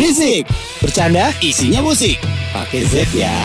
[0.00, 0.48] Berisik.
[0.80, 2.16] Bercanda isinya musik.
[2.56, 3.36] Pakai Z ya.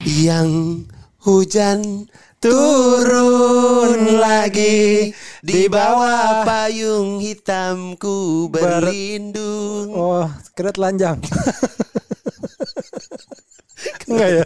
[0.00, 0.80] Yang
[1.20, 2.08] hujan
[2.40, 5.12] turun lagi
[5.44, 9.92] di bawah payung hitamku berlindung.
[9.92, 10.24] Oh,
[10.56, 11.20] kira telanjang.
[14.08, 14.44] enggak ya?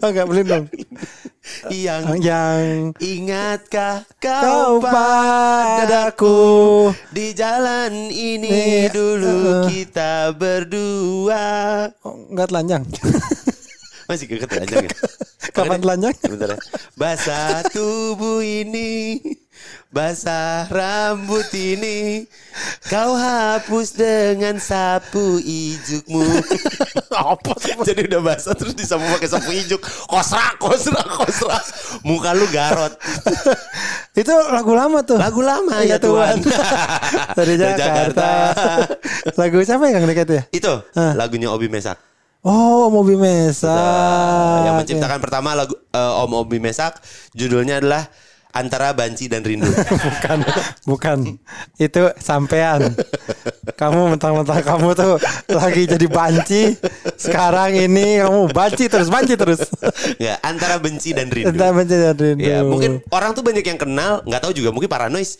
[0.00, 0.64] Oh, enggak berlindung.
[1.68, 2.64] Yang Yang
[3.02, 6.38] ingatkah kau kau padaku
[7.10, 9.70] di jalan ini Nih, dulu eh.
[9.70, 11.46] kita berdua.
[12.04, 12.82] oh, enggak telanjang.
[14.08, 14.90] Masih keket aja ya?
[15.52, 16.16] Kapan telanjang?
[16.24, 16.58] Bentar ya.
[16.96, 19.20] Basah tubuh ini
[19.88, 22.28] Basah rambut ini
[22.92, 26.28] Kau hapus dengan sapu ijukmu
[27.32, 27.56] Apa
[27.88, 31.64] Jadi udah basah terus disapu pakai sapu ijuk Kosrak, kosrak, kosrak
[32.04, 32.92] Muka lu garot
[34.20, 35.16] Itu lagu lama tuh.
[35.16, 36.36] Lagu lama ya Iya, Tuhan
[37.40, 38.28] Dari Dari Jakarta.
[39.40, 40.42] lagu siapa yang dekat ya?
[40.52, 41.16] Itu Hah.
[41.16, 41.96] lagunya Obi Mesak
[42.44, 43.72] Oh, Mobi Mesa.
[44.62, 44.84] yang Oke.
[44.84, 47.00] menciptakan pertama lagu eh, Om Obi Mesak
[47.32, 48.04] Judulnya adalah
[48.58, 49.70] Antara Banci dan Rindu
[50.18, 50.38] bukan,
[50.82, 51.18] bukan.
[51.78, 52.90] Itu sampean.
[53.78, 55.14] Kamu mentang-mentang kamu tuh
[55.46, 56.74] lagi jadi banci.
[57.14, 59.62] Sekarang ini kamu banci terus, banci terus.
[60.18, 61.54] ya antara benci dan rindu.
[61.54, 62.42] Entah banci dan rindu.
[62.42, 65.30] Ya, mungkin orang tuh banyak yang kenal, nggak tahu juga mungkin paranoid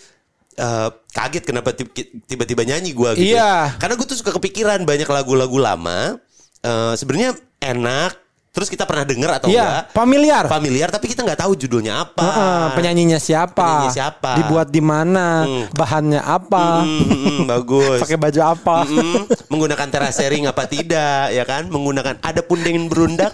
[0.55, 1.91] eh, kaget kenapa ti-
[2.23, 3.35] tiba-tiba nyanyi gua gitu.
[3.35, 3.75] Iya.
[3.83, 6.23] Karena gue tuh suka kepikiran banyak lagu-lagu lama
[6.63, 8.15] eh, sebenarnya enak,
[8.59, 9.85] terus kita pernah denger atau Iya, enggak?
[9.95, 10.45] familiar.
[10.51, 12.27] Familiar tapi kita nggak tahu judulnya apa.
[12.27, 13.55] Heeh, penyanyinya siapa?
[13.55, 14.31] Penyanyi siapa?
[14.43, 15.47] Dibuat di mana?
[15.47, 15.71] Hmm.
[15.71, 16.83] Bahannya apa?
[16.83, 17.99] Hmm, hmm, hmm, bagus.
[18.03, 18.77] Pakai baju apa?
[18.83, 19.23] Mm-mm.
[19.47, 23.31] menggunakan terasering apa tidak ya kan menggunakan ada pundengin berundak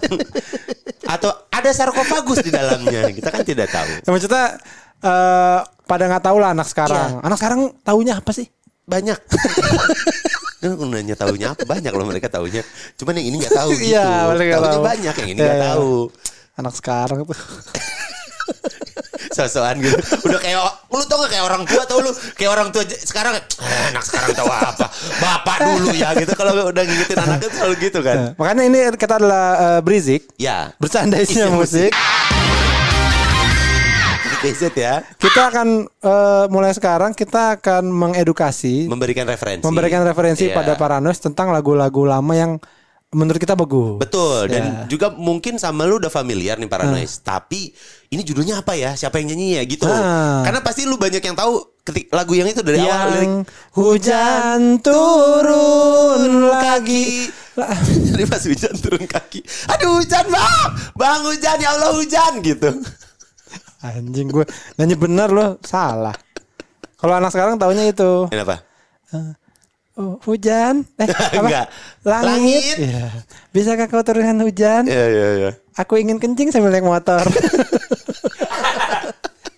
[1.14, 4.44] atau ada sarkofagus di dalamnya kita kan tidak tahu Ya, maksudnya
[5.00, 7.18] eh pada nggak tahu lah anak sekarang.
[7.18, 7.24] Iya.
[7.24, 8.44] Anak sekarang taunya apa sih?
[8.84, 9.16] banyak
[10.64, 11.62] kan nanya tahunya apa?
[11.64, 12.62] Banyak loh mereka tahunya
[12.96, 13.92] cuman yang ini nggak tahu gitu.
[13.92, 14.84] Iya, mereka nggak tahunya tahu.
[14.84, 15.66] banyak yang ini Iya, nggak iya.
[15.68, 15.92] tahu.
[16.54, 17.38] Anak sekarang tuh.
[19.34, 19.98] sosokan gitu.
[20.22, 22.12] Udah kayak lu tau gak kayak orang tua tau lu?
[22.38, 24.86] Kayak orang tua sekarang eh, anak sekarang tahu apa?
[25.18, 26.32] Bapak dulu ya gitu.
[26.34, 28.38] Kalau udah ngingetin anaknya selalu gitu kan.
[28.38, 30.30] Makanya ini kita adalah eh, Brizik.
[30.38, 30.70] ya.
[30.78, 31.90] Bercanda isinya Isinya musik.
[34.44, 40.54] KZ ya Kita akan eh, mulai sekarang kita akan mengedukasi, memberikan referensi memberikan referensi Iya.
[40.54, 42.60] pada para noise tentang lagu-lagu lama yang
[43.10, 43.96] menurut kita bagus.
[43.96, 44.90] Betul dan Ya.
[44.90, 47.06] juga mungkin sama lu udah familiar nih Paranoid.
[47.22, 47.70] Tapi
[48.10, 48.92] ini judulnya apa ya?
[48.92, 49.86] Siapa yang nyanyi ya gitu.
[49.86, 50.42] Ah.
[50.42, 53.34] Karena pasti lu banyak yang tahu ketik lagu yang itu dari awal lirik Yang
[53.70, 57.30] hujan turun lagi.
[58.10, 59.46] Jadi pas hujan turun kaki.
[59.70, 60.68] Aduh hujan bang,
[60.98, 62.70] bang hujan ya Allah hujan gitu.
[63.84, 64.48] Anjing gue
[64.80, 66.16] nyanyi bener loh, salah.
[66.96, 68.24] Kalau anak sekarang taunya itu.
[68.32, 68.64] Kenapa?
[69.94, 70.88] Oh, hujan.
[70.98, 71.38] Eh, apa?
[71.38, 71.66] Enggak.
[72.02, 72.26] Langit.
[72.26, 72.76] Langit.
[72.80, 73.06] Iya.
[73.52, 74.88] Bisakah kau turunkan hujan?
[74.88, 75.50] Iya iya iya.
[75.78, 77.22] Aku ingin kencing sambil naik motor.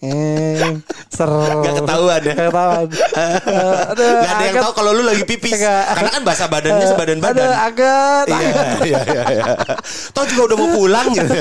[0.06, 0.72] eh,
[1.08, 1.62] seru.
[1.62, 2.34] Gak ketahuan ya.
[2.34, 2.86] Gak ketahuan.
[3.16, 5.56] Eh, aduh, Gak ada yang tahu kalau lu lagi pipis.
[5.56, 5.84] Enggak.
[5.96, 7.48] Karena kan bahasa badannya sebadan badan.
[7.48, 8.24] Aduh, agak.
[8.28, 8.50] Iya,
[8.84, 9.44] iya, iya, iya.
[10.12, 11.32] Toh juga udah mau pulang gitu.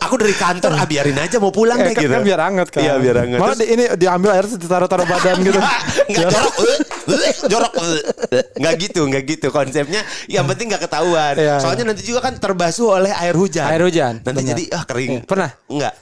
[0.00, 2.08] Aku dari kantor, ah biarin aja mau pulang Eh, deh gitu.
[2.08, 2.80] kan biar anget kan.
[2.80, 3.38] Iya, biar anget.
[3.38, 5.60] Malah Terus- di, ini diambil air ditaruh-taruh badan gitu.
[6.06, 6.78] Enggak jorok, eh,
[7.12, 8.44] eh, jorok, eh.
[8.56, 10.00] nggak gitu, nggak gitu konsepnya.
[10.26, 11.34] Yang penting nggak ketahuan.
[11.36, 13.66] Iya, Soalnya nanti juga kan terbasuh oleh air hujan.
[13.68, 15.10] Air hujan, Nanti jadi ah kering.
[15.12, 15.20] Iya.
[15.28, 15.50] Pernah?
[15.68, 15.92] Enggak.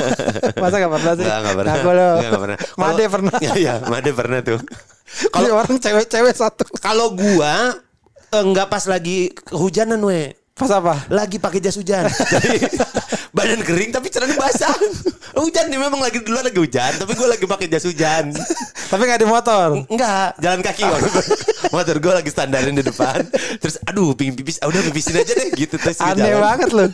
[0.62, 1.21] Masa gak pernah sih?
[1.22, 1.72] Enggak, enggak pernah.
[1.72, 2.58] Nah, Enggak, enggak pernah.
[2.76, 3.36] Made pernah.
[3.38, 4.60] Iya, iya, Made pernah tuh.
[5.30, 6.64] Kalau orang cewek-cewek satu.
[6.80, 7.76] kalau gua
[8.32, 10.34] eh, nggak pas lagi kehujanan we.
[10.52, 10.94] Pas apa?
[11.08, 12.04] Lagi pakai jas hujan.
[12.32, 12.60] Jadi
[13.32, 14.72] badan kering tapi celana basah.
[15.32, 18.36] Hujan nih memang lagi dulu lagi hujan, tapi gue lagi pakai jas hujan.
[18.86, 19.80] Tapi gak di motor.
[19.86, 21.08] Enggak, jalan kaki waktu.
[21.72, 23.24] Motor gue lagi standarin di depan.
[23.56, 26.44] Terus aduh pingin pipis, ah, udah pipisin aja deh gitu terus Aneh jalan.
[26.44, 26.88] banget loh.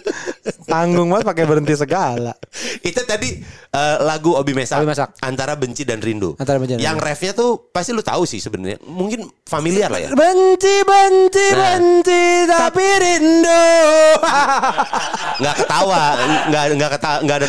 [0.62, 2.30] Tanggung banget pakai berhenti segala.
[2.78, 5.18] Itu tadi eh, lagu Obi Mesak, Obi Mesak.
[5.18, 6.38] antara benci dan rindu.
[6.38, 8.78] Antara benci Yang refnya tuh pasti lu tahu sih sebenarnya.
[8.86, 10.08] Mungkin familiar lah ya.
[10.14, 11.58] Benci, benci, Nah.
[11.74, 13.47] benci, tapi rindu.
[15.40, 16.02] Nggak ketawa,
[16.50, 17.48] nggak nggak ketawa, nggak ada.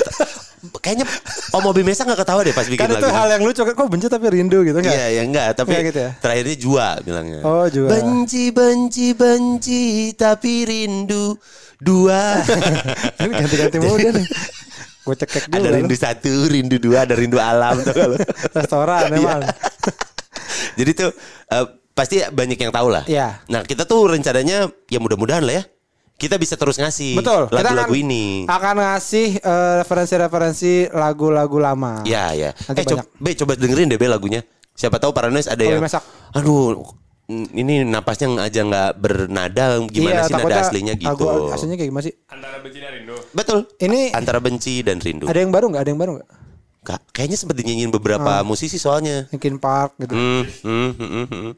[0.59, 1.05] Kayaknya
[1.55, 3.15] Om Obi Mesak nggak ketawa deh pas bikin kan itu lagu.
[3.15, 3.73] hal yang lucu kan.
[3.73, 4.91] Kok benci tapi rindu gitu kan?
[4.91, 6.11] Iya, ya enggak, tapi Nggak gitu ya?
[6.19, 7.41] terakhirnya jua bilangnya.
[7.47, 7.87] Oh, jua.
[7.87, 9.83] Benci, benci, benci,
[10.19, 11.39] tapi rindu
[11.79, 12.43] dua.
[13.23, 14.27] Ini ganti-ganti mode nih.
[14.99, 15.57] Gue cekek dulu.
[15.63, 18.17] ada rindu satu, rindu dua, ada rindu alam tuh kalau.
[18.51, 19.41] Restoran emang.
[19.47, 19.55] Iya.
[20.75, 21.09] Jadi tuh
[21.49, 21.65] eh,
[21.95, 23.07] pasti banyak yang tahu lah.
[23.07, 23.41] Iya.
[23.47, 25.63] Nah kita tuh rencananya ya mudah-mudahan lah ya
[26.19, 27.47] kita bisa terus ngasih Betul.
[27.49, 28.43] Lagu-lagu ini.
[28.43, 32.03] Akan ngasih eh, referensi-referensi lagu-lagu lama.
[32.03, 32.51] Ya ya.
[32.67, 33.23] Nanti Eh coba, banyak.
[33.23, 34.43] Be, coba dengerin deh Be lagunya.
[34.75, 35.81] Siapa tahu Paranoid ada Obi yang.
[35.81, 36.03] Mesak.
[36.35, 36.99] Aduh
[37.29, 41.13] ini napasnya aja nggak bernada gimana sih nada Iya, aslinya gitu.
[41.13, 42.13] lagu aslinya kayak gimana sih?
[42.25, 43.17] Antara benci dan rindu.
[43.37, 43.59] Betul.
[43.77, 45.25] Ini- antara benci dan rindu.
[45.29, 45.81] Ada yang baru nggak?
[45.85, 46.29] Ada yang baru nggak?
[46.79, 49.29] Kak, kayaknya sempat dinyanyiin beberapa musisi soalnya.
[49.29, 50.15] Linkin Park gitu.
[50.15, 51.53] Hmm, hmm, hmm, hmm, hmm.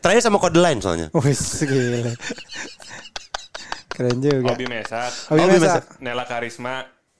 [0.00, 1.12] Terakhir sama kode lain soalnya.
[1.12, 1.36] Wih,
[1.68, 2.12] gila.
[3.92, 4.52] Keren juga.
[4.52, 5.10] Obi Mesak.
[5.28, 5.84] Obi Mesak.
[6.00, 6.74] Nela Karisma.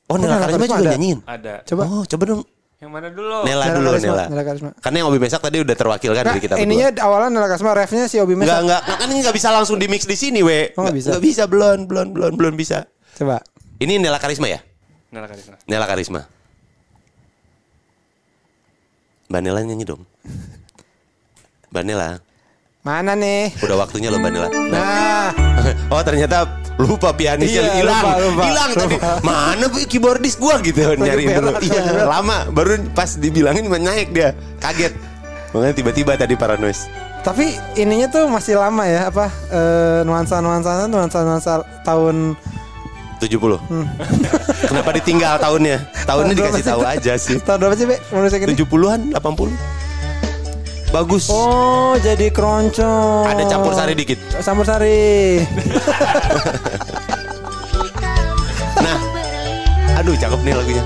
[0.08, 0.92] Oh, Nela Nela Karisma juga ada?
[0.96, 1.18] nyanyiin.
[1.24, 1.54] Ada.
[1.68, 1.82] Coba.
[1.86, 2.42] Oh, coba dong.
[2.82, 3.36] Yang mana dulu?
[3.46, 4.24] Nela, Nela dulu Karisma, Nela.
[4.26, 4.70] Nela Karisma.
[4.82, 6.66] Karena yang Obi Mesak tadi udah terwakilkan dari kita berdua.
[6.66, 8.62] ininya awalnya Nela Karisma, refnya si Obi Enggak, Mesak.
[8.66, 8.80] enggak.
[8.98, 10.74] Kan ini enggak bisa langsung di mix di sini, we.
[10.74, 11.08] Oh, nggak bisa?
[11.14, 12.82] Nggak bisa, belum, belum, belum, belum bisa.
[13.14, 13.38] Coba.
[13.78, 14.58] Ini Nela Karisma ya?
[15.12, 15.54] Nela Karisma.
[15.68, 16.20] Nela Karisma.
[19.30, 20.02] Mbak Nela nyanyi dong.
[21.70, 22.08] Mbak Nela.
[22.82, 23.54] Mana nih?
[23.62, 24.48] Udah waktunya loh Mbak Nela.
[24.68, 25.30] Nah,
[25.92, 26.46] Oh ternyata
[26.80, 28.04] lupa pianisnya Iya, hilang,
[28.42, 28.96] hilang tadi.
[29.22, 31.52] Mana bu keyboardis gua gitu nyariin dulu.
[31.62, 34.92] Iya lama baru pas dibilangin naik dia kaget.
[35.52, 36.74] Makanya tiba-tiba tadi paranoid.
[37.22, 42.34] tapi ininya tuh masih lama ya apa eh, nuansa-nuansa nuansa-nuansa tahun
[43.22, 43.38] 70
[44.74, 45.78] Kenapa ditinggal tahunnya?
[46.02, 46.70] Tahunnya dikasih sih?
[46.74, 47.38] tahu aja sih.
[47.38, 47.96] tahun berapa sih, Be?
[48.10, 48.58] Menurut saya gini?
[48.58, 49.54] 70-an, 80.
[50.92, 51.32] Bagus.
[51.32, 53.24] Oh, jadi keroncong.
[53.24, 54.20] Ada campur sari dikit.
[54.44, 55.40] Campur sari.
[58.82, 58.98] Nah,
[59.94, 60.82] aduh cakep nih lagunya.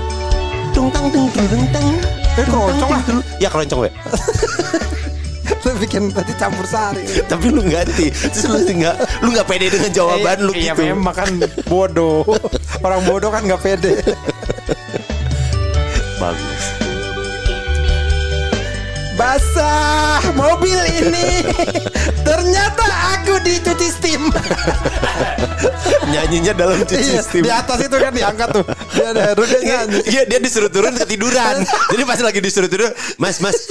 [0.69, 1.87] Tung tang tung tung tung tang.
[2.37, 3.01] Eh, keroncong lah.
[3.41, 3.89] Ya keroncong we.
[5.65, 7.03] Lu bikin tadi campur sari.
[7.31, 8.07] Tapi lu ganti.
[8.07, 10.95] Terus lu nggak lu nggak pede dengan jawaban lu iya, gitu.
[10.95, 11.27] memang kan
[11.67, 12.23] bodoh.
[12.79, 13.99] Orang bodoh kan nggak pede.
[16.21, 16.76] Bagus.
[19.27, 21.43] Basah mobil ini.
[22.27, 22.85] Ternyata
[23.15, 24.27] aku dicuci steam.
[26.07, 27.43] Nyanyinya dalam cuci Iya, steam.
[27.43, 28.63] di atas itu kan diangkat tuh.
[28.95, 29.99] Dia ada dia nyanyi.
[30.05, 31.63] Iya dia disuruh turun ketiduran.
[31.63, 33.67] Jadi pas lagi disuruh turun, Mas Mas,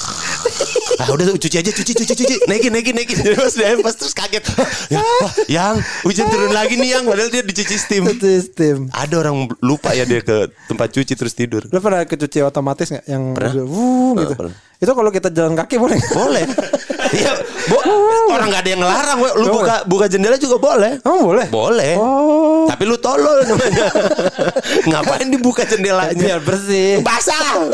[0.97, 3.17] ah udah cuci aja cuci cuci cuci, naikin naikin naikin.
[3.19, 4.44] Jadi pas dia pas terus kaget,
[4.88, 5.75] ya, wah, yang
[6.05, 8.05] hujan turun lagi nih yang, padahal dia dicuci steam.
[8.05, 8.79] Cuci steam.
[8.93, 11.64] Ada orang lupa ya dia ke tempat cuci terus tidur.
[11.69, 13.64] Lu pernah kecuci otomatis nggak yang Pernah.
[13.64, 14.35] wuh, gitu?
[14.37, 14.55] pernah.
[14.76, 15.97] Itu kalau kita jalan kaki boleh?
[16.12, 16.44] Boleh.
[17.06, 17.32] Iya,
[17.70, 17.85] bo-
[18.29, 19.28] orang nggak ada yang ngelarang, we.
[19.28, 19.54] lu Boleh.
[19.54, 20.93] buka buka jendela juga boleh.
[21.02, 21.46] Oh boleh.
[21.48, 21.94] Boleh.
[21.98, 22.64] Oh.
[22.66, 23.87] Tapi lu tolol namanya.
[24.90, 26.16] Ngapain dibuka jendelanya?
[26.16, 27.02] Biar bersih.
[27.02, 27.70] basah.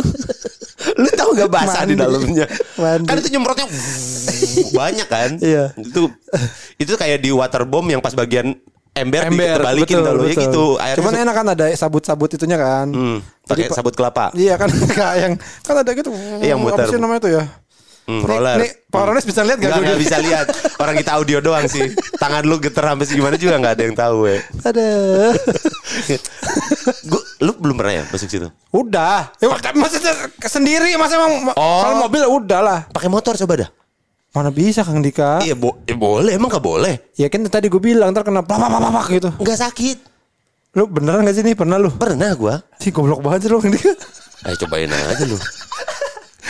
[0.98, 2.02] Lu tahu gak basah di Mandi.
[2.02, 2.46] dalamnya?
[2.74, 3.06] Mandi.
[3.06, 3.66] Kan itu nyemprotnya
[4.74, 5.30] banyak kan?
[5.38, 5.64] Iya.
[5.78, 6.10] Itu
[6.76, 8.58] itu kayak di waterbomb yang pas bagian
[8.92, 10.42] ember, Ember, dibalikin betul, ya betul.
[10.44, 10.64] gitu.
[10.76, 12.86] Airnya Cuman enak kan ada sabut-sabut itunya kan.
[12.92, 14.28] Hmm, pakai sabut kelapa.
[14.36, 15.32] Iya kan kayak yang
[15.64, 16.10] kan ada gitu.
[16.44, 16.84] Iya, muter.
[16.84, 17.44] Apa sih namanya itu ya?
[18.02, 18.56] Hmm, Nih- roller.
[18.58, 19.72] Nih, Pak Rones bisa lihat gak?
[19.72, 20.46] enggak bisa lihat.
[20.76, 21.86] Orang kita audio doang sih.
[22.18, 24.38] Tangan lu geter sampai segimana juga nggak ada yang tahu ya.
[24.60, 24.88] Ada.
[27.04, 28.48] Gua, lu belum pernah ya masuk situ?
[28.70, 29.30] Udah.
[29.38, 30.12] Ya, maksudnya
[30.42, 31.80] sendiri masa emang Oh.
[31.80, 32.80] kalau mobil udah lah.
[32.90, 33.70] Pakai motor coba dah.
[34.32, 35.38] Mana bisa Kang Dika?
[35.38, 36.34] Iya, bo- eh, boleh.
[36.34, 37.12] Emang gak boleh?
[37.14, 39.28] Ya kan tadi gue bilang ntar kena papak gitu.
[39.36, 39.98] Nggak sakit.
[40.72, 41.92] Lu beneran gak sih nih pernah lu?
[41.92, 42.64] Pernah gua.
[42.80, 43.92] Sih goblok banget sih lu Kang Dika.
[44.42, 45.36] Ayo cobain aja lu.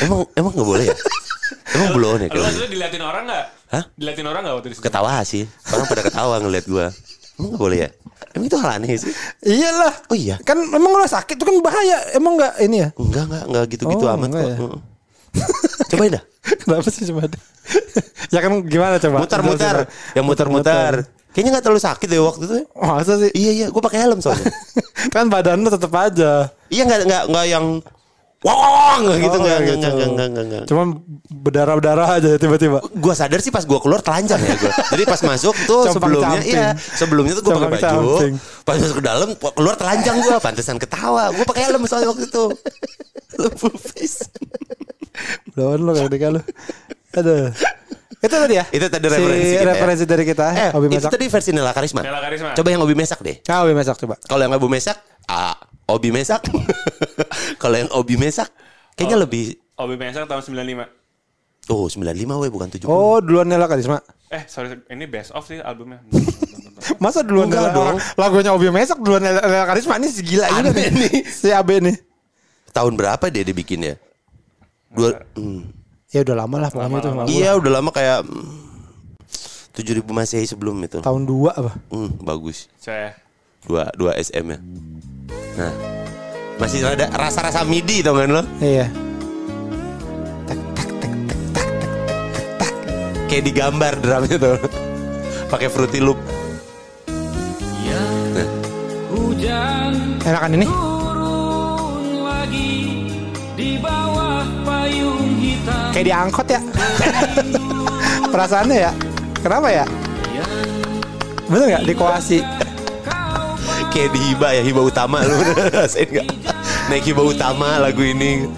[0.00, 0.96] Emang emang nggak boleh ya?
[1.74, 2.28] Emang belum ya?
[2.28, 3.44] Lu kalau waktu itu diliatin orang nggak?
[3.74, 3.84] Hah?
[3.98, 4.84] Diliatin orang nggak waktu di situ?
[4.86, 5.44] Ketawa sih.
[5.74, 6.86] Orang pada ketawa ngeliat gua.
[7.38, 7.88] Emang nggak boleh ya?
[8.32, 9.12] Emang itu hal aneh sih?
[9.44, 9.94] Iyalah.
[10.08, 10.36] Oh iya.
[10.46, 11.98] Kan emang lu sakit itu kan bahaya.
[12.16, 12.88] Emang gak ini ya?
[12.96, 14.40] Enggak enggak enggak gitu-gitu Oh, amat kok.
[14.40, 14.56] ya?
[14.56, 14.80] Heeh.
[15.92, 16.22] Cobain dah.
[16.62, 17.38] Kenapa sih ada?
[18.34, 19.17] ya kan gimana coba?
[19.22, 19.76] Mutar-mutar.
[20.17, 20.93] Yang mutar-mutar.
[21.32, 22.55] Kayaknya nggak terlalu sakit deh waktu itu.
[22.76, 23.31] Masa sih?
[23.32, 24.52] Iya iya, gua pakai helm soalnya.
[25.14, 26.52] kan badan lu tetap aja.
[26.69, 27.67] iya nggak nggak nggak yang
[28.43, 29.87] wong gitu Oh, nggak nggak nggak gitu.
[29.87, 30.65] nggak nggak nggak nggak.
[30.67, 30.82] Cuma
[31.31, 32.82] berdarah-darah aja tiba-tiba.
[32.99, 34.72] Gua sadar sih pas gua keluar telanjang ya gua.
[34.91, 38.06] Jadi pas masuk tuh sebelumnya iya, sebelumnya tuh gua pakai baju.
[38.67, 41.31] Pas masuk ke dalam keluar telanjang gua, pantesan ketawa.
[41.31, 42.44] Gua pakai helm soalnya waktu itu.
[43.39, 44.27] Lu full face.
[45.55, 46.41] Lawan kalau Dika lu.
[47.17, 47.53] Aduh.
[48.22, 48.64] Itu tadi ya?
[48.70, 49.67] Itu tadi Si referensi kita ya.
[49.67, 50.46] referensi dari kita.
[50.48, 51.10] Eh, Obi itu Mesak.
[51.10, 52.00] tadi versi Nela Karisma.
[52.00, 52.55] Nela Karisma.
[52.55, 53.36] Coba yang Obi Mesak deh.
[53.44, 54.14] Ah, Obi Mesak coba.
[54.22, 55.56] Kalau yang Obi Mesak, ah,
[55.91, 56.41] Obi Mesak.
[57.62, 58.48] Kalau yang Obi Mesak,
[58.94, 59.22] kayaknya Oh.
[59.26, 59.44] lebih
[59.76, 60.86] Obi Mesak tahun 95.
[61.69, 62.06] Oh 95
[62.38, 63.98] we bukan 70 Oh, duluan Nela Karisma.
[64.29, 65.98] Eh sorry ini best of sih albumnya.
[67.02, 67.96] Masa duluan Enggak Nela dong.
[68.14, 71.14] Lagunya Obi Mesak duluan Nela, Nela Karisma ini si gila juga Aneh nih.
[71.24, 71.96] Si Abe nih.
[72.70, 73.94] Tahun berapa dia dibikin ya?
[74.88, 75.81] Dua, hmm.
[76.12, 76.98] Ya udah lama lah pokoknya.
[77.00, 77.08] Itu.
[77.08, 77.22] Lama.
[77.24, 78.48] Iya udah lama kayak hmm,
[79.72, 81.00] 7000 Masehi sebelum itu.
[81.00, 81.72] Tahun 2 apa?
[81.88, 82.69] hmm, Bagus.
[82.76, 83.16] Saya
[83.62, 84.58] Dua, dua SM ya.
[85.54, 85.72] Nah
[86.58, 88.42] Masih ada rasa-rasa midi tau kan lo?
[88.58, 88.90] Iya.
[93.31, 94.58] Kayak digambar drumnya tuh.
[95.52, 96.19] Pakai Fruity Loop.
[100.22, 100.66] Enakan ini?
[105.92, 106.60] Kayak diangkot ya.
[108.32, 108.92] Perasaannya ya.
[109.42, 109.84] Kenapa ya?
[111.50, 112.40] Bener nggak dikoasi?
[113.92, 115.36] Kayak di Hiba ya Hiba Utama lu
[115.69, 116.28] rasain nggak?
[116.88, 118.48] Naik Hiba Utama lagu ini.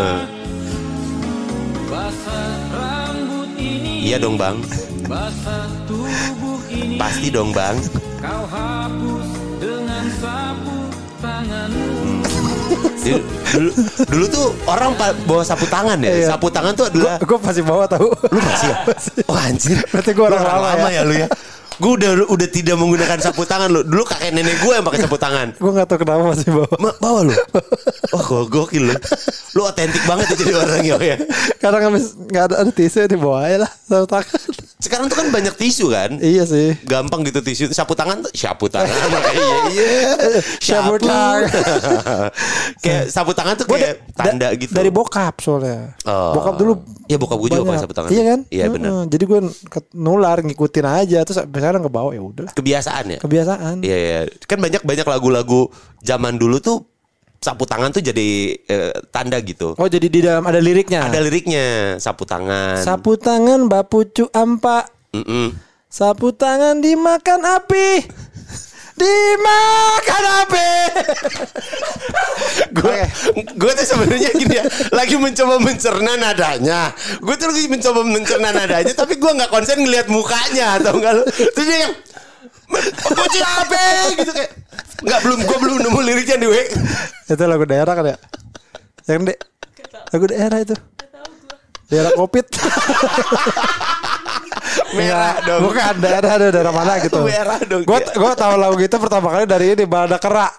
[0.00, 0.20] Eh.
[4.00, 4.56] Iya dong bang.
[6.96, 7.76] Pasti dong bang.
[8.24, 8.88] Hmm.
[9.60, 9.84] Dulu,
[13.50, 13.70] dulu,
[14.06, 16.10] dulu tuh orang bawa sapu tangan ya.
[16.10, 16.26] Iya.
[16.30, 18.08] Sapu tangan tuh adalah Gue masih bawa tahu.
[18.08, 18.76] Lu masih ya?
[19.26, 19.78] Oh anjir.
[19.88, 21.02] Berarti gua orang Lu lama ya.
[21.02, 21.28] lu ya.
[21.80, 23.80] Gue udah udah tidak menggunakan sapu tangan lu.
[23.80, 25.56] Dulu kakek nenek gue yang pakai sapu tangan.
[25.56, 26.68] Gue nggak tahu kenapa masih bawa.
[26.76, 27.34] Ma, bawa lu.
[28.12, 28.94] Oh go- gokil lu.
[29.56, 30.96] Lu otentik banget ya jadi orang ya.
[31.00, 31.16] ya.
[31.56, 34.40] Kadang habis nggak ada, ada tisu dibawa aja lah sama tangan.
[34.80, 36.16] Sekarang tuh kan banyak tisu kan.
[36.18, 36.72] iya sih.
[36.88, 37.68] Gampang gitu tisu.
[37.70, 38.88] Sapu tangan tuh sapu tangan.
[39.36, 40.12] iya iya.
[40.56, 41.46] Sapu tangan.
[42.84, 44.72] kayak sapu tangan tuh kayak da- tanda da- gitu.
[44.72, 45.92] Dari bokap soalnya.
[46.08, 46.32] Oh.
[46.32, 46.72] Bokap dulu.
[47.06, 48.10] Iya, bokap gua juga pakai sapu tangan.
[48.10, 48.40] Iya kan?
[48.48, 48.90] Iya, benar.
[49.06, 49.40] Jadi gue
[49.92, 52.48] nular ngikutin aja terus sekarang ke bawah ya udah.
[52.56, 53.18] Kebiasaan ya.
[53.20, 53.76] Kebiasaan.
[53.84, 54.18] Iya iya.
[54.48, 55.68] Kan banyak banyak lagu-lagu
[56.00, 56.88] zaman dulu tuh
[57.40, 59.72] sapu tangan tuh jadi eh, tanda gitu.
[59.80, 61.08] Oh jadi di dalam ada liriknya.
[61.08, 62.84] Ada liriknya sapu tangan.
[62.84, 64.84] Sapu tangan bapucu ampa.
[65.16, 65.56] Mm-mm.
[65.88, 68.04] Sapu tangan dimakan api.
[69.00, 70.70] Dimakan api.
[72.76, 73.00] Gue
[73.56, 76.92] gue tuh sebenarnya gini ya, lagi mencoba mencerna nadanya.
[77.18, 81.26] Gue tuh lagi mencoba mencerna nadanya, tapi gue nggak konsen ngelihat mukanya atau enggak.
[81.32, 81.94] Terus dia yang
[83.10, 83.82] Bocil apa
[84.14, 84.50] gitu kayak
[85.00, 86.48] nggak belum gue belum nemu liriknya di
[87.30, 88.16] itu lagu daerah kan ya?
[89.06, 89.38] Yang dek.
[90.10, 90.74] Lagu daerah itu.
[91.90, 92.46] Daerah kopit.
[94.90, 95.60] Merah Enggak, dong.
[95.70, 97.22] Bukan daerah ada daerah mana gitu.
[97.22, 100.50] Merah dong, Gue gue tahu lagu gitu pertama kali dari ini Balada Kera.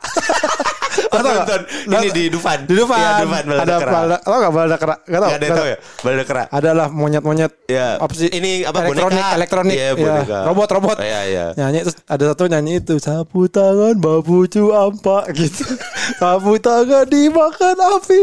[0.91, 1.35] Lo tau nggak?
[1.41, 1.61] nonton.
[1.87, 2.59] Ini di Dufan.
[2.63, 2.99] Di Dufan.
[2.99, 3.91] Iya, Dufan, Balada ada Kera.
[3.91, 4.95] Balada, lo gak Balada Kera?
[5.01, 5.29] Gak tau.
[5.29, 5.77] Gak ada yang tahu ya?
[6.01, 6.43] Balada kera.
[6.51, 7.51] Adalah monyet-monyet.
[7.67, 7.87] Ya.
[7.97, 8.27] Apa sih?
[8.27, 9.35] Ini apa, Elektronik, boneka?
[9.35, 9.75] elektronik.
[9.75, 10.37] Iya, Iya, boneka.
[10.45, 10.97] Robot, robot.
[10.99, 11.45] Oh, iya, iya.
[11.55, 15.63] Nyanyi terus ada satu nyanyi itu sapu tangan babucu ampa gitu.
[16.19, 18.19] sapu tangan dimakan api.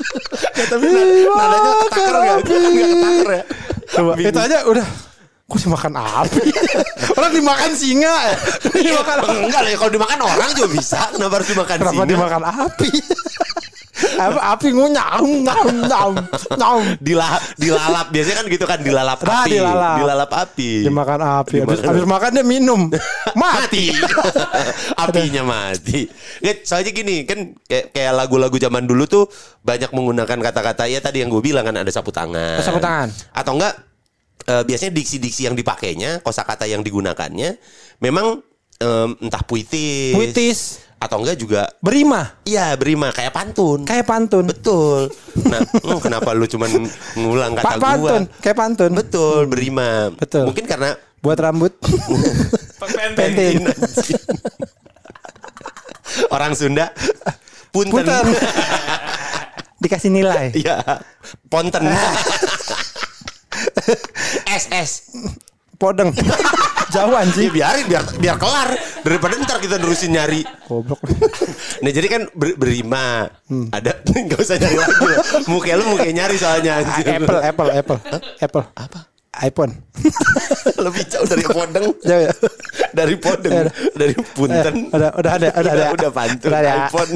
[0.72, 2.38] Tapi nadanya ketakar nggak?
[2.42, 2.56] api.
[2.56, 3.42] Nggak ketakar ya?
[3.92, 4.86] Coba itu aja udah.
[5.52, 6.48] Kok dimakan api?
[7.20, 8.34] Orang dimakan singa ya.
[8.72, 9.36] dimakan api.
[9.44, 11.00] Enggak lah, kalau dimakan orang juga bisa.
[11.12, 12.08] Kenapa harus dimakan Kenapa singa?
[12.08, 12.90] dimakan api?
[14.02, 16.10] Apa api ngunyam nyam nyam
[16.56, 16.80] nyam.
[16.98, 20.30] Dila, dilalap biasanya kan gitu kan dilalap Nah, api dilalap.
[20.32, 21.56] api Dimakan api.
[21.60, 22.80] Dimakan- habis makan dia minum.
[23.36, 23.94] Mati.
[24.96, 26.08] apinya mati
[26.62, 29.24] soalnya gini kan kayak, kayak lagu-lagu zaman dulu tuh
[29.60, 33.08] banyak menggunakan kata-kata ya tadi yang gue bilang kan ada sapu tangan Sapu tangan.
[33.30, 33.74] atau enggak
[34.44, 37.56] eh, biasanya diksi-diksi yang dipakainya kosakata yang digunakannya
[37.98, 38.40] memang
[38.76, 40.58] em, entah puitis Puitis.
[40.98, 42.34] atau enggak juga Berima.
[42.42, 44.44] iya berima kayak pantun Kayak pantun.
[44.46, 45.10] Betul.
[45.46, 46.68] Nah, hmm, kenapa lu cuman
[47.14, 48.22] ngulang kata Pak pantun.
[48.26, 48.38] gua?
[48.38, 48.90] Kayak pantun.
[48.94, 50.10] Betul, berima.
[50.14, 50.46] Betul.
[50.46, 50.90] Mungkin karena
[51.22, 51.70] Buat rambut.
[52.82, 53.14] Pentin.
[53.14, 53.54] Pentin.
[56.34, 56.90] orang Sunda
[57.70, 58.02] punten.
[58.02, 58.26] Punten.
[59.82, 60.50] Dikasih nilai.
[60.54, 60.82] Iya.
[61.46, 61.82] Ponten.
[64.44, 64.90] SS.
[65.76, 66.14] Podeng.
[66.94, 67.48] Jauh Ya anjing.
[67.48, 68.68] biarin biar biar kelar
[69.00, 70.44] daripada ntar kita terusin nyari.
[70.68, 71.00] Goblok.
[71.80, 73.72] Nah jadi kan ber- berima Hmm.
[73.72, 73.96] ada
[74.28, 74.94] nggak usah nyari lagi.
[75.48, 77.04] Muka lu muka nyari soalnya anjir.
[77.08, 77.98] Apple, Apple, Apple.
[78.38, 78.64] Apple.
[78.76, 79.00] Apa?
[79.32, 79.72] iPhone.
[80.84, 81.86] Lebih jauh dari podeng.
[82.08, 82.32] Jauh ya?
[82.92, 83.64] dari podeng,
[83.96, 84.74] dari punten.
[84.76, 85.84] Eh, udah, udah ada, udah ada.
[85.96, 86.72] udah pantun Udah ada.
[86.84, 87.12] iPhone.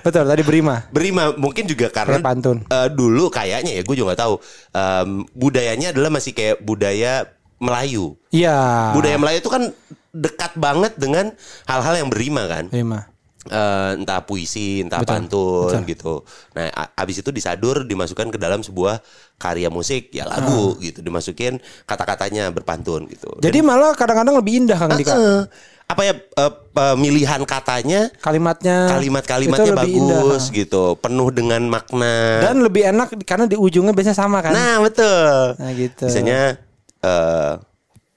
[0.00, 0.74] Betul, tadi berima.
[0.88, 2.64] Berima mungkin juga karena pantun.
[2.64, 4.34] eh, dulu kayaknya ya gue juga nggak tahu
[4.72, 7.28] em, budayanya adalah masih kayak budaya
[7.60, 8.16] Melayu.
[8.32, 8.96] Iya.
[8.96, 9.68] Budaya Melayu itu kan
[10.10, 11.36] dekat banget dengan
[11.68, 12.72] hal-hal yang berima kan.
[12.72, 13.04] Berima.
[13.42, 15.88] Eh, entah puisi, entah Betul, pantun betul.
[15.88, 16.14] gitu.
[16.52, 19.00] Nah, abis itu disadur dimasukkan ke dalam sebuah
[19.34, 20.84] karya musik ya lagu Ah.
[20.84, 23.32] gitu, dimasukin kata-katanya berpantun gitu.
[23.40, 25.16] Jadi malah kadang-kadang lebih indah Kang Dika.
[25.16, 25.42] Eh,
[25.88, 30.20] apa ya eh, pemilihan katanya Kalimatnya kalimat-kalimatnya lebih indah.
[30.20, 32.44] bagus gitu, penuh dengan makna.
[32.44, 34.52] Dan lebih enak karena di ujungnya biasanya sama kan.
[34.52, 35.56] nah, betul.
[35.56, 36.04] Nah, gitu.
[36.04, 36.60] Misalnya
[37.00, 37.52] eh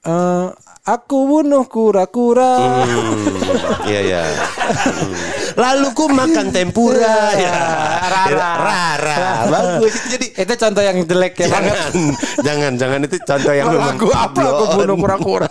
[0.04, 0.46] Eh,
[0.84, 2.84] aku bunuh kura-kura.
[2.84, 4.22] hmm, iya ya.
[4.28, 5.16] Hmm.
[5.64, 7.56] Lalu ku makan tempura ya.
[8.04, 8.50] Rara.
[8.60, 9.16] Rara.
[9.54, 9.96] Bagus.
[10.12, 11.88] Jadi Itu contoh yang jelek ya jangan,
[12.44, 15.48] jangan, jangan itu contoh yang memang Lagu apa aku bunuh kura-kura.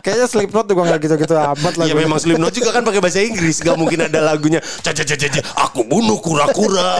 [0.00, 1.88] Kayaknya Slipknot juga gak gitu-gitu amat lagu.
[1.88, 4.60] Ya memang Slipknot juga kan pakai bahasa Inggris, gak mungkin ada lagunya.
[4.82, 6.92] Caca caca caca, aku bunuh kura-kura.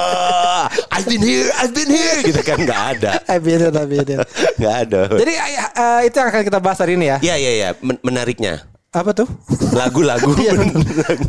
[0.92, 4.24] I've been here, I've been here, gitu kan nggak ada, Eh beda beda.
[4.58, 5.00] nggak ada.
[5.16, 7.18] Jadi eh, itu yang akan kita bahas hari ini ya.
[7.22, 8.75] Ya ya ya, men- menariknya.
[8.94, 9.28] Apa tuh?
[9.74, 10.32] Lagu-lagu.
[10.46, 10.52] Iya,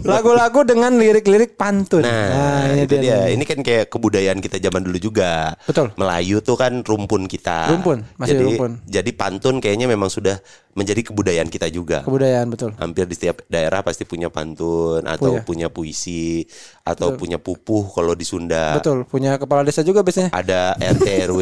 [0.05, 2.05] Lagu-lagu dengan lirik-lirik pantun.
[2.05, 3.31] Nah, itu dia.
[3.33, 5.57] Ini kan kayak kebudayaan kita zaman dulu juga.
[5.65, 5.89] Betul.
[5.97, 7.71] Melayu tuh kan rumpun kita.
[7.73, 8.71] Rumpun, masih jadi, rumpun.
[8.85, 10.37] Jadi pantun kayaknya memang sudah
[10.77, 12.05] menjadi kebudayaan kita juga.
[12.05, 12.71] Kebudayaan betul.
[12.77, 16.45] Hampir di setiap daerah pasti punya pantun atau punya, puisi
[16.85, 18.77] atau punya pupuh kalau di Sunda.
[18.77, 19.09] Betul.
[19.09, 20.29] Punya kepala desa juga biasanya.
[20.29, 21.41] Ada RT RW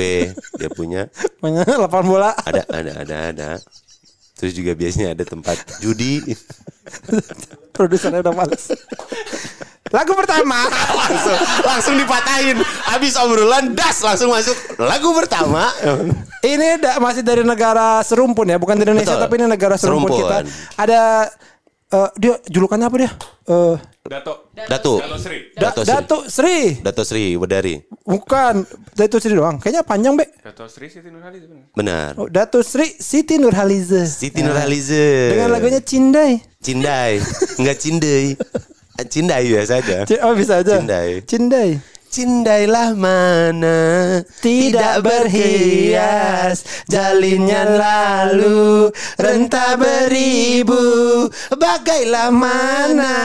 [0.56, 1.02] dia punya.
[1.44, 2.32] Punya lapangan bola.
[2.42, 3.50] Ada ada ada ada.
[4.36, 6.20] Terus juga biasanya ada tempat judi.
[7.76, 8.72] Produsernya udah males.
[9.90, 10.68] Lagu pertama.
[10.68, 12.58] langsung langsung dipatahin.
[12.86, 15.72] Habis obrolan das langsung masuk lagu pertama.
[16.46, 19.24] Ini da- masih dari negara serumpun ya, bukan di Indonesia Betul.
[19.26, 20.46] tapi ini negara serumpun, Serumpun.
[20.46, 20.78] kita.
[20.78, 21.02] Ada
[21.88, 23.12] eh, dia julukannya apa dia?
[23.46, 23.76] Eh,
[24.06, 24.54] Dato.
[24.54, 25.02] Datu.
[25.02, 25.38] Dato Sri.
[25.58, 25.94] Da- Dato Sri.
[25.94, 26.58] Datuk Sri.
[26.78, 27.76] Dato Sri Wedari.
[28.06, 28.62] Bukan
[28.94, 29.58] Datuk Sri doang.
[29.58, 30.30] Kayaknya panjang, Be.
[30.46, 31.66] Dato Sri Siti Nurhaliza benar.
[31.74, 32.10] Benar.
[32.16, 34.06] Oh, Datuk Sri Siti Nurhaliza.
[34.06, 35.34] Siti Nurhaliza.
[35.34, 36.38] Dengan lagunya Cindai.
[36.62, 37.18] Cindai.
[37.58, 38.38] Enggak cindai.
[39.12, 39.98] Cindai biasa aja.
[40.08, 40.78] C- oh bisa aja.
[40.80, 41.20] Cindai.
[41.26, 41.70] Cindai.
[42.16, 43.76] Cindailah mana?
[44.40, 48.88] Tidak berhias Jalinnya lalu
[49.20, 51.28] Rentah beribu.
[51.52, 53.20] Bagailah mana?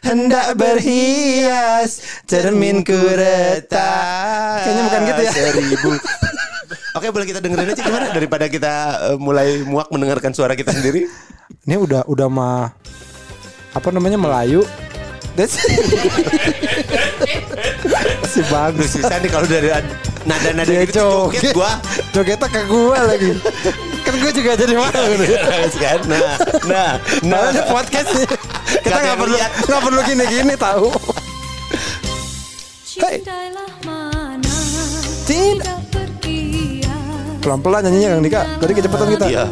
[0.00, 5.32] Hendak berhias Cerminku retak Kayaknya bukan gitu ya.
[5.36, 5.92] Seribu.
[6.96, 8.16] Oke boleh kita dengerin aja gimana?
[8.16, 8.72] Daripada kita
[9.12, 11.04] eh, mulai muak mendengarkan suara kita sendiri.
[11.68, 12.72] Ini udah udah mah
[13.76, 14.64] Apa namanya Melayu.
[15.36, 15.56] That's
[18.26, 21.72] Si bagus susah nih kalau dari ad- nada-nada Dia gitu joget joget gua.
[22.14, 23.30] Jogetnya ke gua lagi
[24.02, 25.28] Kan gua juga jadi malu nih
[25.78, 26.00] kan?
[26.06, 26.32] Nah, nah,
[26.66, 26.90] nah.
[27.22, 28.26] Nah, ini podcast nih.
[28.82, 30.88] Kita nggak perlu nggak perlu gini-gini tahu.
[33.86, 34.50] Mana
[35.22, 35.72] Cinta.
[37.42, 38.42] Pelan-pelan nyanyinya Kang Dika.
[38.62, 39.26] Tadi kecepatan kita.
[39.26, 39.44] Iya.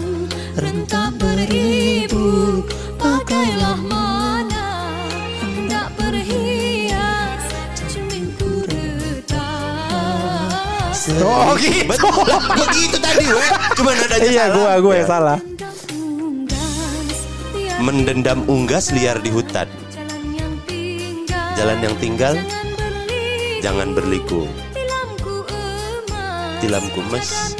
[1.19, 2.63] Beribu
[2.99, 4.10] Pakailah
[11.19, 12.07] Oh gitu.
[12.55, 13.47] Begitu tadi, we.
[13.75, 14.55] Cuma nadanya Iya, salah.
[14.55, 15.11] gua gua yang Ya.
[15.11, 15.39] salah.
[17.81, 19.67] Mendendam unggas liar di hutan.
[21.57, 22.57] Jalan yang tinggal yang
[23.61, 24.49] Jangan berliku.
[26.61, 27.57] Tilamku emas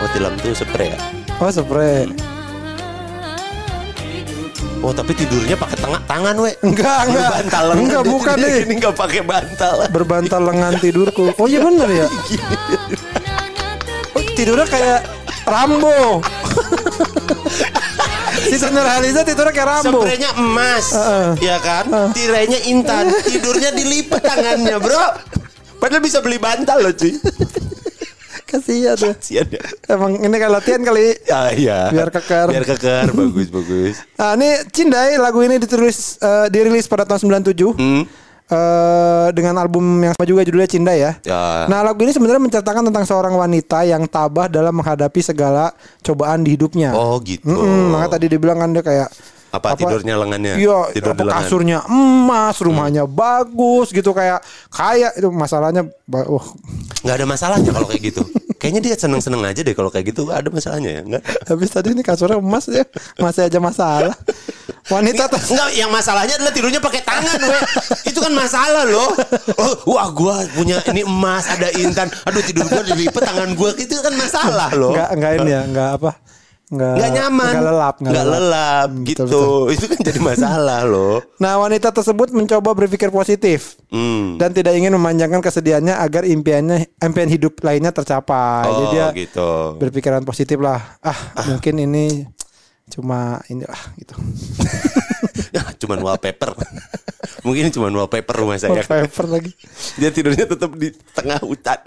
[0.00, 0.98] Oh, tilam tuh spray ya?
[1.42, 2.08] Oh, spray.
[4.80, 6.56] Oh, tapi tidurnya pakai tengah tangan, we.
[6.64, 7.28] Enggak, enggak.
[7.28, 7.84] Berbantal lengan.
[7.84, 8.64] Enggak, bukan nih.
[8.64, 9.74] Ini enggak pakai bantal.
[9.92, 11.36] Berbantal lengan tidurku.
[11.36, 12.08] Oh iya bener ya.
[14.16, 15.04] Oh, tidurnya kayak
[15.44, 16.24] Rambo.
[18.50, 20.00] si Nurhaliza tidurnya kayak Rambo.
[20.00, 21.28] Spraynya emas, Heeh.
[21.44, 21.84] ya kan?
[22.16, 25.04] Tirainya intan, tidurnya dilipat tangannya, bro.
[25.76, 27.20] Padahal bisa beli bantal loh, cuy.
[28.50, 29.14] Kasihan tuh.
[29.22, 29.62] Sian ya.
[29.86, 31.14] Emang ini kan latihan kali.
[31.30, 31.86] Ah, iya.
[31.94, 32.50] Biar keker.
[32.50, 33.94] Biar keker, bagus, bagus.
[34.18, 37.78] Nah, ini Cindai lagu ini ditulis eh, dirilis pada tahun 97.
[37.78, 38.02] Hmm.
[38.50, 41.12] eh, dengan album yang sama juga judulnya Cindai ya.
[41.22, 41.70] Ya.
[41.70, 45.70] Nah, lagu ini sebenarnya menceritakan tentang seorang wanita yang tabah dalam menghadapi segala
[46.02, 46.90] cobaan di hidupnya.
[46.98, 47.46] Oh, gitu.
[47.46, 49.06] Mm-mm, maka tadi dibilang kan dia kayak
[49.50, 50.54] Apa, tidurnya lengannya?
[50.58, 51.22] Iya, Tidur apa.
[51.26, 51.34] Hmm.
[51.42, 54.38] kasurnya emas, rumahnya bagus gitu kayak
[54.70, 56.46] kaya itu masalahnya wah,
[57.00, 58.22] Nggak ada masalahnya kalau kayak gitu.
[58.60, 60.28] Kayaknya dia seneng-seneng aja deh kalau kayak gitu.
[60.28, 61.22] Nggak ada masalahnya ya, enggak?
[61.50, 62.84] habis tadi ini kasurnya emas ya,
[63.16, 64.14] masih aja masalah.
[64.90, 67.58] Wanita tuh Enggak, yang masalahnya adalah tidurnya pakai tangan, we.
[68.10, 69.10] Itu kan masalah loh.
[69.56, 72.10] Oh, wah, gua punya ini emas, ada intan.
[72.26, 74.92] Aduh, tidur gua dilipat tangan gua itu kan masalah loh.
[74.92, 76.10] Enggak enggak ini ya, enggak apa?
[76.70, 77.50] Enggak Nggak nyaman.
[77.50, 79.22] Enggak lelap, Nggak lelap, Hmm, gitu.
[79.26, 81.18] betul, Itu kan jadi masalah loh.
[81.36, 84.38] Nah, wanita tersebut mencoba berpikir positif Hmm.
[84.38, 88.64] dan tidak ingin memanjangkan kesedihannya agar impiannya impian hidup lainnya tercapai.
[88.64, 89.50] Jadi Oh, dia gitu.
[89.76, 90.94] berpikiran positif lah.
[91.00, 92.30] Ah, mungkin ini
[92.88, 94.14] cuma ini lah gitu.
[95.50, 96.54] Ya, cuman wallpaper.
[97.46, 98.70] Mungkin cuman wallpaper rumah saya.
[98.70, 99.50] Wallpaper lagi.
[99.98, 101.82] Dia tidurnya tetap di tengah hutan.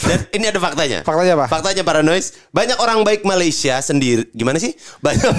[0.00, 0.98] Dan ini ada faktanya.
[1.00, 1.46] Faktanya apa?
[1.48, 4.28] Faktanya para noise, banyak orang baik Malaysia sendiri.
[4.30, 4.72] Gimana sih?
[5.04, 5.32] Banyak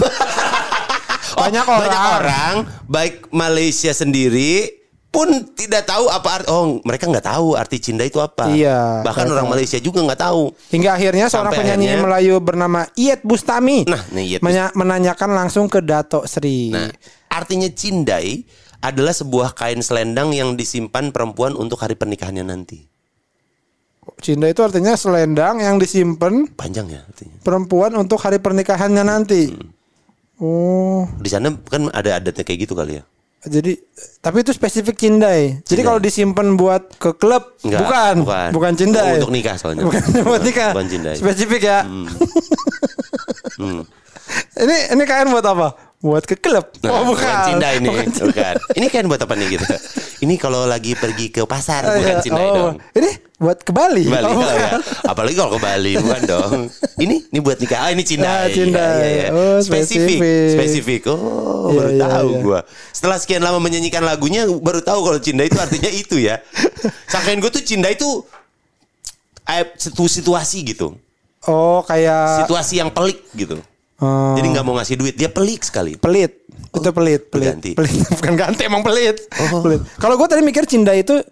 [1.28, 1.82] Oh, Banyak orang.
[1.82, 2.56] Banyak orang
[2.86, 4.72] baik Malaysia sendiri
[5.10, 9.24] pun tidak tahu apa arti oh mereka nggak tahu arti cinta itu apa Iya, bahkan
[9.26, 9.48] nggak orang.
[9.50, 14.04] Malaysia juga nggak tahu Hingga akhirnya seorang Sampai penyanyi akhirnya- Melayu bernama Iyet Bustami Nah,
[14.12, 16.68] nih Iyet menya- menanyakan langsung ke Dato Sri.
[16.70, 16.92] nah
[17.28, 18.44] artinya cindai
[18.80, 22.84] adalah sebuah kain selendang yang disimpan perempuan untuk hari pernikahannya nanti
[24.22, 29.52] Cinta itu artinya selendang yang disimpan panjang ya artinya perempuan untuk hari pernikahannya nanti.
[29.52, 29.70] Hmm.
[30.36, 33.04] Oh, di sana kan ada adatnya kayak gitu kali ya
[33.46, 33.78] jadi
[34.26, 35.62] tapi itu spesifik cindai.
[35.62, 35.86] Jadi Cindai.
[35.86, 38.50] kalau disimpan buat ke klub Enggak, bukan, bukan.
[38.58, 39.22] bukan cindai.
[39.22, 39.86] Untuk nikah soalnya.
[39.86, 40.72] Bukan buat nikah.
[40.74, 41.16] Bukan cindai.
[41.18, 41.80] Spesifik ya.
[43.56, 43.88] Hmm.
[44.60, 45.80] Ini ini kain buat apa?
[46.06, 46.70] Buat ke klub.
[46.86, 47.34] Nah, oh bukan.
[47.44, 48.30] Cinda ini, Bukan Cinda.
[48.30, 48.54] bukan.
[48.78, 49.66] Ini kan buat apa nih gitu?
[50.22, 52.22] Ini kalau lagi pergi ke pasar Oh, bukan iya.
[52.22, 52.76] Cinda Oh, dong.
[52.94, 54.06] Ini buat ke Bali.
[54.06, 54.54] Bali Oh, oh, bukan.
[54.56, 54.70] ya.
[55.04, 56.52] Apalagi kalau ke Bali bukan dong.
[56.96, 57.80] Ini ini buat nikah.
[57.80, 58.30] Ah, ini Cinda.
[58.30, 58.86] Ah, Cinda.
[58.96, 59.28] Iya, iya, iya.
[59.34, 60.20] Oh, spesifik.
[60.54, 61.02] spesifik.
[61.10, 61.18] Oh,
[61.66, 62.40] Iya, baru iya, tahu iya.
[62.40, 62.60] gua.
[62.92, 66.38] Setelah sekian lama menyanyikan lagunya baru tahu kalau Cinda itu artinya itu ya.
[67.08, 68.22] Sangkain gue tuh Cinda itu
[69.44, 70.94] eh, situ- situasi gitu.
[71.46, 73.58] Oh kayak Situasi yang pelik gitu.
[74.02, 75.96] Eh, Jadi nggak mau ngasih duit, dia pelik sekali.
[76.00, 76.44] pelit.
[76.76, 77.56] itu pelit, pelit.
[77.56, 77.72] ganti.
[77.72, 78.04] Pelit.
[78.20, 79.16] Bukan ganti emang pelit.
[79.40, 79.64] Oh.
[79.64, 79.80] Pelit.
[79.96, 81.24] Kalau gue tadi mikir cinta itu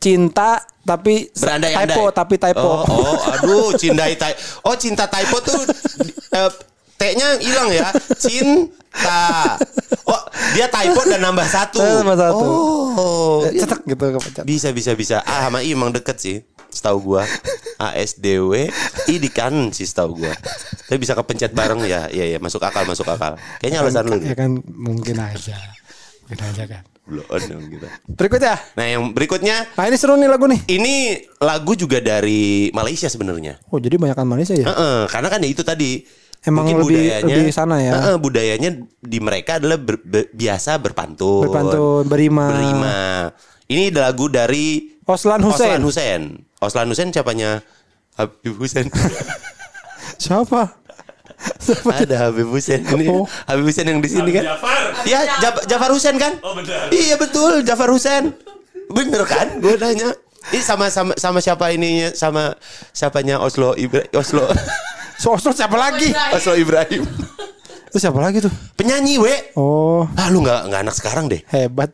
[0.00, 1.92] cinta tapi Berandai-andai.
[1.92, 2.64] typo tapi typo.
[2.64, 4.32] Oh, oh aduh, cindai tai.
[4.64, 5.60] Oh, cinta typo tuh
[6.32, 6.50] eh,
[6.98, 7.92] T-nya hilang ya.
[8.18, 9.54] Cinta.
[10.08, 10.22] Oh,
[10.56, 11.78] dia typo dan nambah satu.
[11.78, 12.46] Nambah satu.
[12.98, 13.38] Oh.
[13.46, 14.04] Cetek gitu.
[14.42, 15.16] Bisa bisa bisa.
[15.22, 16.36] A sama I emang deket sih.
[16.68, 17.24] Setahu gua.
[17.78, 18.66] A S D W
[19.06, 20.34] I di kanan sih setahu gua.
[20.84, 22.08] Tapi bisa kepencet bareng ya.
[22.08, 23.38] Iya iya masuk akal masuk akal.
[23.58, 24.18] Kayaknya alasan lu.
[24.20, 25.56] Ya kan mungkin aja.
[26.26, 26.82] Mungkin aja kan.
[27.08, 27.88] Belum dong gitu.
[28.04, 28.60] Berikutnya.
[28.76, 30.60] Nah, yang berikutnya Nah ini seru nih lagu nih.
[30.68, 33.56] ini lagu juga dari Malaysia sebenarnya.
[33.72, 34.68] Oh jadi banyakan Malaysia ya?
[34.68, 36.04] Heeh, karena kan ya itu tadi
[36.44, 37.92] Emang mungkin lebih- budayanya lebih sana ya?
[37.96, 41.48] Heeh, budayanya di mereka adalah ber- be- biasa berpantun.
[41.48, 42.44] Berpantun, berima.
[42.52, 42.98] Berima.
[43.64, 45.80] Ini lagu dari Oslan Hussein.
[45.80, 46.22] Oslan Hussein.
[46.58, 47.62] Oslan Hussein siapanya
[48.14, 48.90] Habib Hussein.
[50.22, 50.74] Siapa?
[51.86, 53.06] Ada Habib Hussein ini.
[53.06, 53.22] Oh.
[53.46, 54.42] Habib Hussein yang di sini kan?
[54.44, 54.82] Jafar.
[55.06, 56.34] Iya, Jaf- Jafar Hussein kan?
[56.42, 56.90] Oh, benar.
[56.90, 58.34] Iya betul, Jafar Hussein.
[58.90, 59.62] Bener kan?
[59.62, 60.10] Gue nanya.
[60.48, 62.56] Ini sama sama sama siapa ininya sama
[62.90, 64.48] siapanya Oslo Ibra Oslo
[65.20, 66.08] So, so siapa lagi?
[66.32, 67.04] Oslo Ibrahim.
[67.88, 68.52] Itu siapa lagi tuh?
[68.72, 69.34] Penyanyi, we.
[69.54, 71.42] Oh Ah, lu nggak nggak anak sekarang deh.
[71.48, 71.90] hebat.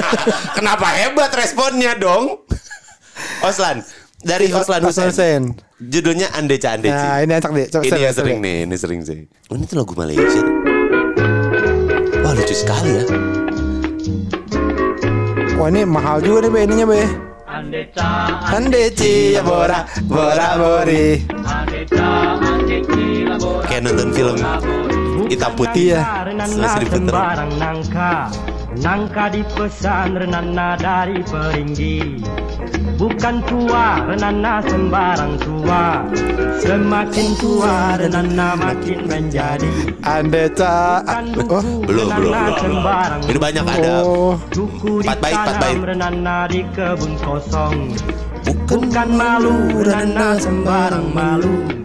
[0.56, 2.42] Kenapa hebat responnya dong?
[3.40, 3.84] Oslan
[4.22, 5.54] dari Oslan Hussein.
[5.82, 6.94] Judulnya Andeca Andeci.
[6.94, 7.66] Nah ini enak deh.
[7.66, 9.26] Coba ini yang sering nih, ini sering sih.
[9.50, 10.42] Oh, ini tuh lagu Malaysia.
[12.22, 13.04] Wah lucu sekali ya.
[15.58, 17.02] Wah ini mahal juga nih be ininya be.
[18.52, 21.18] Andeci ya bora bora bori.
[23.66, 24.36] Kayak nonton film
[25.26, 25.98] hitam putih.
[26.42, 26.98] Sri Putra.
[26.98, 28.14] sembarang nangka
[28.72, 32.18] Nangka dipesan renana dari peringgi
[32.96, 36.04] Bukan tua renana sembarang tua
[36.62, 39.66] Semakin tua renana makin menjadi.
[40.06, 42.54] Bukan Oh belum, belum, belum.
[42.62, 43.96] sembarang Ini banyak ada.
[45.02, 45.74] Empat bait, empat bait.
[45.74, 47.76] ditanam renana di kebun kosong
[48.46, 51.81] Bukan Bukan malu renana sembarang malu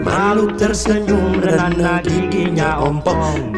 [0.00, 3.52] Malu tersenyum renana giginya ompong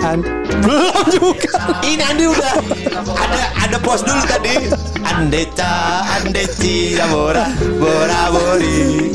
[0.62, 1.54] belum juga.
[1.88, 2.54] Ini Andi udah
[2.98, 4.70] ada ada pos dulu tadi.
[5.02, 7.46] Andeca, Andeci, ya bora,
[7.78, 9.12] bora bori.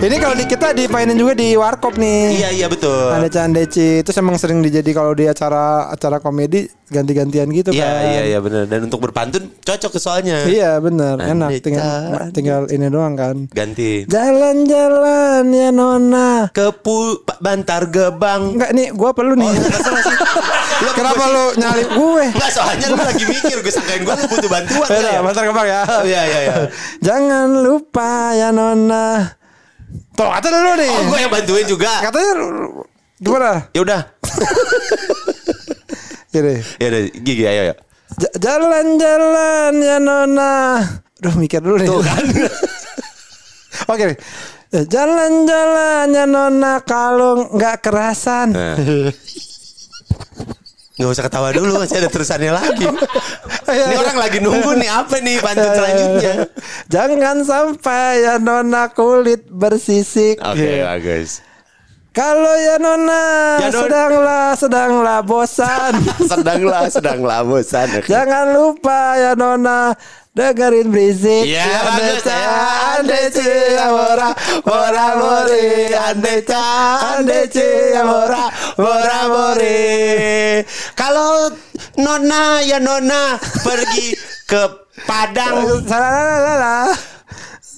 [0.00, 2.40] Ini kalau di kita dimainin juga di warkop nih.
[2.40, 3.12] Iya iya betul.
[3.12, 8.02] Andeca Andeci itu emang sering dijadi kalau di acara acara komedi ganti-gantian gitu Iya kan.
[8.04, 8.66] iya iya benar.
[8.66, 10.42] Dan untuk berpantun cocok ke soalnya.
[10.44, 13.46] Iya bener enak tinggal tinggal ini doang kan.
[13.48, 14.04] Ganti.
[14.04, 16.50] Jalan-jalan ya nona.
[16.50, 18.58] Ke pu Bantar Gebang.
[18.58, 19.48] Enggak nih gua perlu nih.
[20.80, 22.24] Lu Kenapa lu nyari gue?
[22.32, 25.20] Enggak soalnya lu lagi mikir gue sangkain gue lu butuh bantuan kali ya.
[25.20, 25.80] bentar kebang ya.
[26.00, 26.54] Iya iya iya.
[27.06, 29.28] Jangan lupa ya nona.
[30.16, 30.88] Tuh kata dulu nih.
[30.90, 31.92] Oh gue yang bantuin juga.
[32.00, 32.32] Katanya
[33.20, 33.50] gimana?
[33.70, 34.00] Ya udah.
[36.30, 37.76] Ya udah gigi ayo ya.
[38.38, 40.82] Jalan-jalan ya nona.
[41.18, 41.88] Duh mikir dulu nih.
[41.90, 42.24] Tuh kan.
[43.92, 44.14] Oke.
[44.70, 48.54] Jalan-jalan ya nona kalau nggak kerasan.
[48.54, 48.78] Nah.
[50.94, 52.86] Nggak usah ketawa dulu masih ada terusannya lagi.
[53.70, 54.02] Iya, Ini iya.
[54.02, 56.34] orang lagi nunggu nih apa nih pantun selanjutnya.
[56.90, 60.42] Jangan sampai ya nona kulit bersisik.
[60.42, 61.38] Oke bagus.
[62.10, 63.22] Kalau ya nona
[63.62, 63.86] Ya, Non.
[63.86, 65.94] sedanglah sedanglah bosan.
[66.30, 68.02] Sedanglah sedanglah bosan.
[68.02, 69.94] Jangan lupa ya nona
[70.34, 71.46] dengerin berisik.
[71.46, 72.54] Iya, bagus, Andeca, ya.
[72.98, 73.50] andeci,
[73.90, 74.30] bora,
[74.62, 76.66] bora, bori, andeca,
[77.18, 77.70] andeci,
[78.02, 78.44] bora,
[78.74, 80.62] bora, bori.
[80.94, 81.50] Kalau
[81.98, 84.14] Nona ya Nona pergi
[84.46, 84.62] ke
[85.02, 86.92] Padang Salah,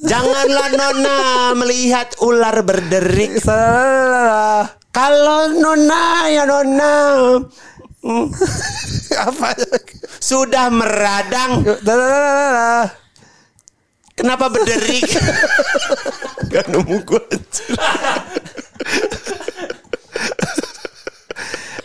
[0.03, 1.19] Janganlah Nona
[1.55, 4.67] melihat ular berderik salah.
[4.91, 6.95] Kalau Nona ya Nona
[8.03, 8.27] hmm,
[9.31, 9.57] Apa?
[10.19, 12.93] Sudah meradang Salah.
[14.13, 15.09] Kenapa berderik
[16.53, 17.23] Gak nemu gue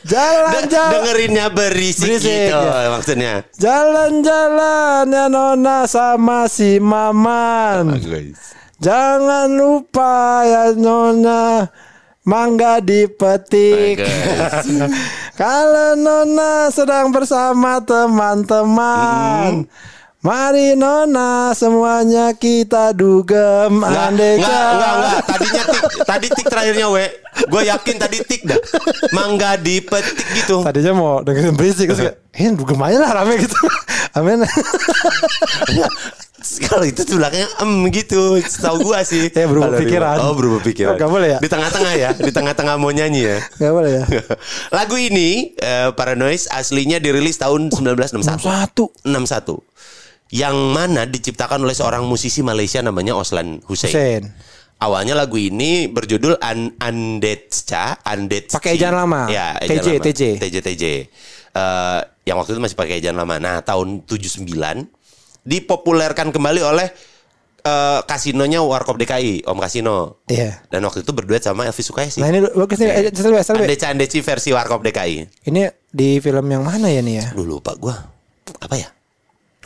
[0.08, 0.94] Jalan-jalan.
[0.96, 2.88] Dengerinnya berisik, Berisik, gitu ya.
[2.90, 8.00] maksudnya Jalan-jalan ya nona sama si Maman.
[8.80, 11.68] Jangan lupa ya nona
[12.28, 14.04] Mangga dipetik.
[15.40, 19.64] Kalau Nona sedang bersama teman-teman.
[20.18, 25.22] Mari Nona semuanya kita dugem andai enggak, kata- enggak, enggak.
[25.30, 27.06] Tadinya tik, tadi tik terakhirnya we.
[27.46, 28.58] Gue yakin tadi tik dah.
[29.14, 30.66] Mangga dipetik gitu.
[30.66, 33.56] Tadinya mau dengerin berisik terus kayak, eh dugem aja lah rame gitu.
[34.18, 34.42] Amin.
[36.66, 38.42] Kalau itu tuh belakangnya em gitu.
[38.42, 39.30] Tahu gua sih.
[39.30, 40.18] Ya, berubah pikiran.
[40.18, 40.98] Oh, berubah pikiran.
[40.98, 41.40] Nggak boleh ya?
[41.44, 42.10] Di tengah-tengah ya.
[42.18, 43.38] Di tengah-tengah mau nyanyi ya.
[43.62, 44.04] Gak boleh ya.
[44.78, 48.26] Lagu ini eh, Paranoid aslinya dirilis tahun 1961.
[48.26, 49.06] 61.
[49.06, 49.62] 61.
[50.28, 53.92] Yang mana diciptakan oleh seorang musisi Malaysia namanya Oslan Hussein.
[53.92, 54.24] Hussein.
[54.78, 58.54] Awalnya lagu ini berjudul An Andetcha, Andetchi.
[58.54, 59.26] Pakai ejaan lama.
[59.26, 60.06] Ya, ejaan TJ, lama.
[60.06, 60.22] TJ.
[60.38, 60.84] TJ, TJ.
[61.58, 63.42] Eh, yang waktu itu masih pakai ejaan lama.
[63.42, 64.46] Nah, tahun 79
[65.48, 66.88] dipopulerkan kembali oleh
[67.66, 70.22] eh, kasinonya Warkop DKI, Om Kasino.
[70.30, 70.62] Iya.
[70.70, 72.22] Dan waktu itu berduet sama Elvi Sukaisi.
[72.22, 73.10] Nah ini bagus nih.
[73.42, 75.48] Sel, Andetcha Andetchi versi Warkop DKI.
[75.50, 77.26] Ini di film yang mana ya nih ya?
[77.34, 77.98] Duh lupa gua.
[78.62, 78.94] Apa ya?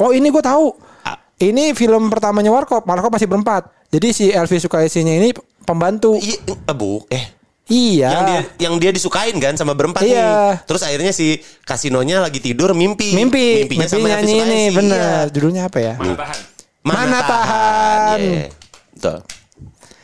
[0.02, 0.74] Oh ini gue tahu.
[1.06, 1.18] Ah.
[1.38, 2.82] Ini film pertamanya Warkop.
[2.84, 3.70] Warkop masih berempat.
[3.94, 5.30] Jadi si Elvi Sukaisinya ini
[5.62, 6.18] pembantu.
[6.18, 7.38] Iya, eh, bu, eh
[7.72, 8.10] Iya.
[8.12, 10.18] yang dia yang dia disukain kan sama berempat Iya.
[10.18, 10.68] nih.
[10.68, 13.14] Terus akhirnya si kasinonya lagi tidur mimpi.
[13.14, 14.98] Mimpi, Mimpinya mimpi sama Elvi ini bener.
[15.00, 15.16] iya.
[15.32, 15.94] Judulnya apa ya?
[15.96, 16.40] Mana tahan?
[16.84, 18.20] Mana tahan.
[18.20, 18.46] Iya.
[18.92, 19.18] Betul.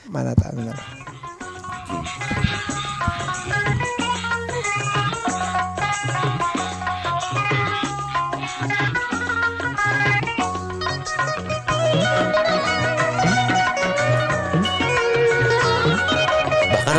[0.07, 0.77] Mana tak benar.
[0.77, 2.56] Bahkan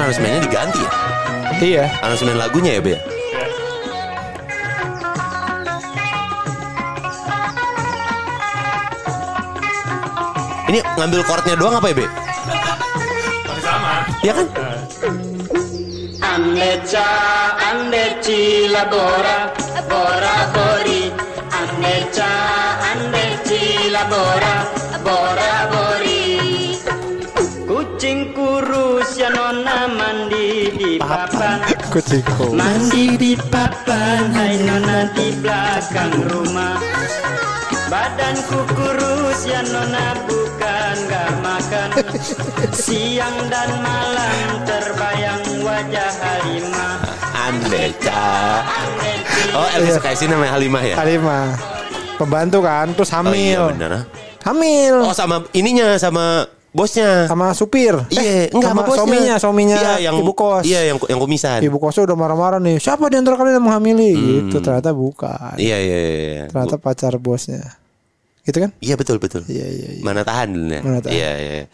[0.08, 0.90] aransemennya diganti ya.
[1.60, 1.84] Iya.
[2.00, 2.96] Aransemen lagunya ya, Be.
[2.96, 3.00] ya?
[10.72, 12.06] Ini ngambil chordnya doang apa ya, Be?
[13.60, 13.94] Sama.
[14.24, 14.46] Iya kan?
[16.24, 17.08] Andeca,
[17.68, 19.52] andeci la bora,
[19.92, 20.77] bora bori.
[31.08, 31.58] Papan.
[31.92, 32.52] Kucingku.
[32.52, 36.76] Mandi di papan, hai nona di belakang rumah.
[37.88, 41.88] Badanku kurus ya nona bukan gak makan.
[42.84, 46.96] Siang dan malam terbayang wajah Halimah.
[47.48, 48.28] Andeca.
[49.56, 50.94] Oh, Elvi Sukaisi namanya Halimah ya?
[51.00, 51.56] Halimah.
[52.20, 53.62] Pembantu kan, terus Oh iya hamil.
[53.72, 53.90] benar.
[53.94, 54.02] ah.
[54.44, 54.94] hamil.
[55.06, 56.44] Oh sama ininya sama
[56.78, 57.26] bosnya.
[57.26, 57.94] sama supir.
[58.08, 58.98] Iya, Eh, enggak sama sama bosnya.
[59.02, 60.62] suaminya, suaminya Iya, yang ibu kos.
[60.62, 61.58] Iya, yang yang kumisan.
[61.58, 62.78] Ibu kosnya udah marah-marah nih.
[62.78, 64.12] Siapa di antara kalian yang menghamili?
[64.46, 65.58] Gitu ternyata bukan.
[65.58, 66.20] Iya, iya, iya.
[66.22, 66.44] iya.
[66.46, 67.66] Ternyata pacar bosnya.
[68.46, 68.70] Gitu kan?
[68.78, 69.42] Iya betul betul.
[69.44, 70.02] Iya, iya, iya.
[70.06, 70.78] Mana tahan dulu.
[70.78, 71.12] Mana tahan.
[71.12, 71.64] Iya iya.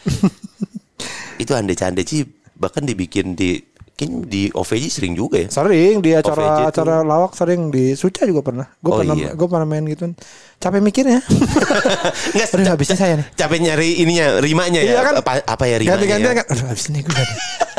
[1.42, 3.58] itu ande cande sih bahkan dibikin di
[3.94, 5.48] kayaknya di OVJ sering juga ya.
[5.48, 6.66] Sering di OVJ acara tuh.
[6.68, 8.66] acara lawak sering di Suca juga pernah.
[8.76, 9.30] Gue Oh, pernah iya.
[9.33, 10.11] gue pernah main gitu.
[10.57, 11.22] Capek mikirnya.
[12.30, 13.26] Enggak Aduh habisnya saya nih.
[13.33, 14.92] capek nyari ininya rimanya ya.
[14.92, 15.14] Iya kan?
[15.18, 15.94] Apa, apa ya rimanya?
[15.94, 16.33] Ganti-ganti ya?
[16.35, 16.46] kan.
[16.50, 17.35] Aduh habis ini gue ada.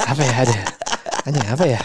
[0.06, 0.56] Apa ya ada?
[1.26, 1.82] Anjing apa ya?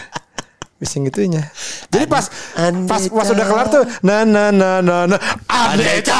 [0.76, 1.44] Bising gitunya.
[1.88, 6.16] Jadi pas Ande- pas pas udah kelar tuh na na na na na Andeca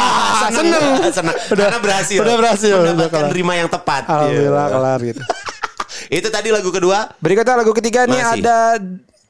[0.53, 1.01] seneng.
[1.09, 1.37] seneng.
[1.49, 2.19] Udah Karena berhasil.
[2.21, 2.75] Udah berhasil.
[2.77, 3.31] Udah kelar.
[3.31, 4.05] rima yang tepat.
[4.05, 4.75] Alhamdulillah Iya.
[4.75, 5.23] kelar gitu.
[6.09, 7.13] Itu tadi lagu kedua.
[7.21, 8.81] Berikutnya lagu ketiga nih ada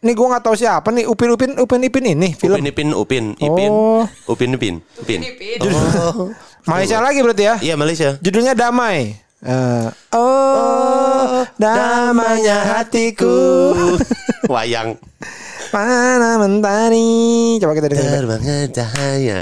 [0.01, 3.25] nih gue nggak tahu siapa nih Upin Upin Upin Ipin ini film Upin Ipin Upin
[3.37, 4.05] Ipin Oh.
[4.31, 5.21] Upin Ipin Upin.
[5.61, 6.33] Oh.
[6.71, 7.55] Malaysia lagi berarti ya.
[7.61, 8.17] Iya Malaysia.
[8.21, 9.17] Judulnya Damai.
[9.41, 13.73] Eh, oh, damainya hatiku.
[14.53, 15.01] Wayang.
[15.73, 17.57] Mana mentari.
[17.57, 18.13] Coba kita dengerin.
[18.21, 19.41] Terbangnya cahaya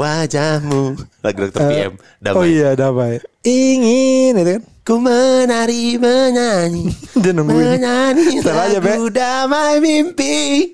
[0.00, 0.96] wajahmu.
[1.20, 1.60] Lagu Dr.
[1.68, 1.92] PM.
[2.24, 2.38] Damai.
[2.40, 3.20] Oh iya damai.
[3.44, 4.62] Ingin itu kan.
[4.90, 6.90] Ku menari menyanyi
[7.22, 7.78] Dia nungguin.
[7.78, 8.90] Menyanyi Setel aja, Be.
[8.90, 10.66] lagu damai mimpi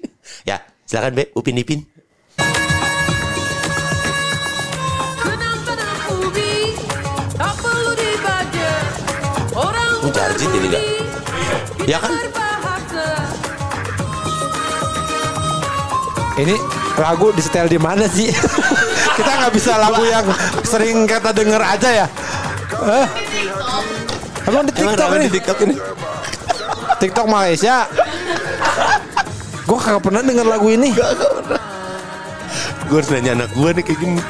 [0.48, 1.84] Ya silakan Be Upin Ipin
[5.20, 6.80] Kenapa dengan ubi
[7.36, 8.70] Tak perlu dibaca
[9.52, 10.80] Orang Oh, Jarjit ini nggak?
[10.80, 12.12] berbudi, Ya kan?
[16.36, 16.56] Ini
[16.96, 18.28] lagu disetel di mana sih?
[19.16, 20.24] kita nggak bisa lagu yang
[20.64, 22.06] sering kita denger aja ya.
[22.84, 23.06] Eh?
[24.46, 25.26] Emang di Emang TikTok rame nih?
[25.26, 25.74] di TikTok ini
[26.96, 27.76] TikTok Malaysia.
[29.66, 30.94] Gue kagak pernah denger lagu ini.
[32.86, 34.22] Gue harus nanya anak gue nih kayak gini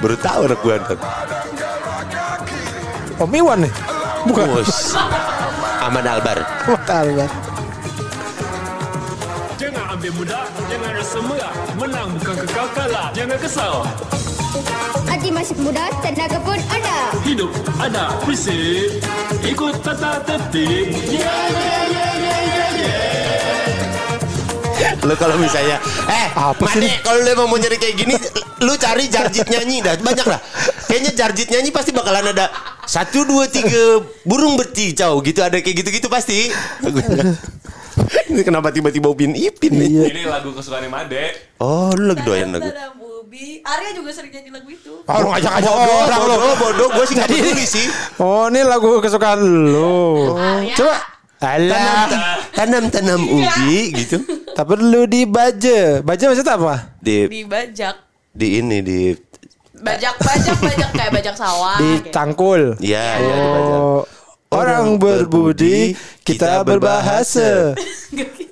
[0.00, 0.96] Baru tahu anak gue ntar
[3.20, 3.72] Om Iwan nih.
[4.24, 4.44] Bukan.
[4.48, 4.96] Bos
[5.84, 6.40] Aman Albar
[6.88, 7.30] Tahu kan.
[9.58, 11.52] Jangan ambil mudah, jangan rasa merah.
[11.76, 13.74] Menang bukan kekal kalah, jangan kesal.
[15.18, 17.10] Aji masih muda, tenaga pun ada.
[17.26, 17.50] Hidup
[17.82, 19.02] ada prinsip,
[19.42, 20.94] ikut tata tertib.
[20.94, 22.70] Yeah, yeah, yeah, yeah, yeah,
[24.78, 25.02] yeah.
[25.02, 28.14] Lu kalau misalnya eh Apa sih kalau lu mau nyari kayak gini
[28.62, 30.38] lu cari Jarjit nyanyi dah banyak lah.
[30.86, 32.54] Kayaknya Jarjit nyanyi pasti bakalan ada
[32.86, 36.46] satu dua tiga burung berticau gitu ada kayak gitu-gitu pasti.
[38.30, 39.90] Ini kenapa tiba-tiba Upin Ipin nih?
[39.90, 40.04] Iya.
[40.14, 41.58] Ini lagu kesukaan Made.
[41.58, 42.70] Oh, lu lagi doyan lagu.
[43.28, 43.60] Ubi.
[43.60, 45.04] Arya juga sering nyanyi lagu itu.
[45.04, 46.32] Oh, lu ngajak-ngajak Bodoh, orang lu.
[46.32, 46.88] bodoh, bodoh.
[46.90, 47.86] Gue sih gak Jadi- peduli sih.
[48.16, 49.36] Oh, ini lagu kesukaan
[49.68, 50.32] lu.
[50.72, 50.96] Coba.
[51.38, 52.08] Alah.
[52.50, 54.16] Tanam-tanam ubi gitu.
[54.56, 56.00] Tak perlu dibaje.
[56.00, 56.96] Baje maksudnya apa?
[56.98, 57.94] Di Di bajak.
[58.32, 59.00] di ini di
[59.78, 61.76] Bajak, bajak, bajak kayak bajak sawah.
[61.76, 62.80] Di cangkul.
[62.80, 63.78] ya ya di Banjar.
[63.78, 64.02] Oh.
[64.48, 65.92] Orang berbudi,
[66.24, 67.76] kita berbahasa.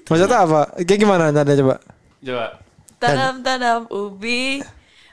[0.04, 0.60] Maksudnya apa?
[0.84, 1.80] Kayak gimana nada coba?
[2.20, 2.65] Coba.
[2.96, 4.64] Tanam-tanam ubi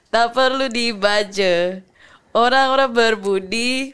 [0.08, 1.84] tak perlu dibaje.
[2.34, 3.94] Orang-orang berbudi,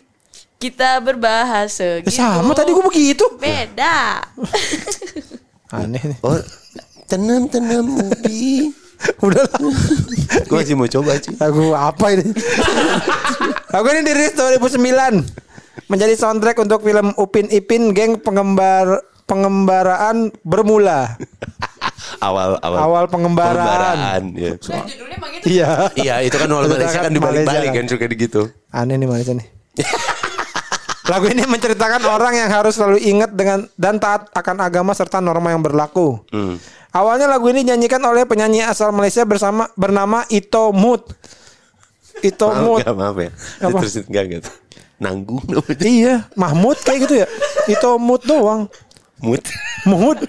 [0.55, 1.99] kita berbahasa.
[1.99, 2.15] Eh, Gitu.
[2.15, 3.25] Sama tadi gua begitu.
[3.35, 4.23] Beda.
[5.75, 6.17] Aneh nih.
[6.23, 6.39] Oh,
[7.05, 8.71] tanam-tanam ubi.
[9.25, 9.59] Udah lah.
[10.43, 11.31] Gue masih mau coba sih.
[11.39, 12.35] Lagu apa ini?
[13.73, 15.23] Lagu ini dirilis 2009
[15.87, 21.15] menjadi soundtrack untuk film Upin Ipin Geng Pengembar Pengembaraan Bermula.
[22.19, 24.21] Awal awal Awal pengembaraan.
[24.35, 24.53] ya.
[24.59, 25.45] Judulnya emang gitu.
[25.47, 25.69] Iya.
[25.95, 28.41] Iya, itu kan awal Itu Malaysia kan kan dibalik-balik kan suka gitu.
[28.75, 29.47] Aneh nih Malaysia nih.
[31.09, 35.49] Lagu ini menceritakan orang yang harus selalu ingat dengan dan taat akan agama serta norma
[35.49, 36.21] yang berlaku.
[36.29, 36.61] Hmm.
[36.89, 41.09] Awalnya lagu ini dinyanyikan oleh penyanyi asal Malaysia bersama bernama Ito Mut.
[42.21, 42.79] Ito Maaf, Mut.
[42.85, 43.31] gak, maaf ya.
[43.61, 43.77] Apa?
[43.81, 44.49] Terus enggak gitu.
[44.99, 45.81] Nanggung namanya.
[45.85, 47.27] Iya, Mahmud kayak gitu ya.
[47.65, 48.67] Ito Mut doang.
[49.19, 49.43] Mut.
[49.83, 50.19] Muhud.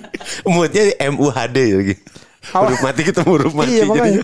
[0.44, 2.02] Mutnya M U H D ya gitu.
[2.50, 3.70] Awal- Huruf mati ketemu huruf mati.
[3.70, 4.22] Iya jadinya.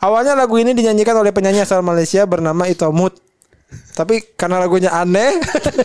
[0.00, 3.20] Awalnya lagu ini dinyanyikan oleh penyanyi asal Malaysia bernama Ito Mut.
[3.92, 5.36] Tapi karena lagunya aneh,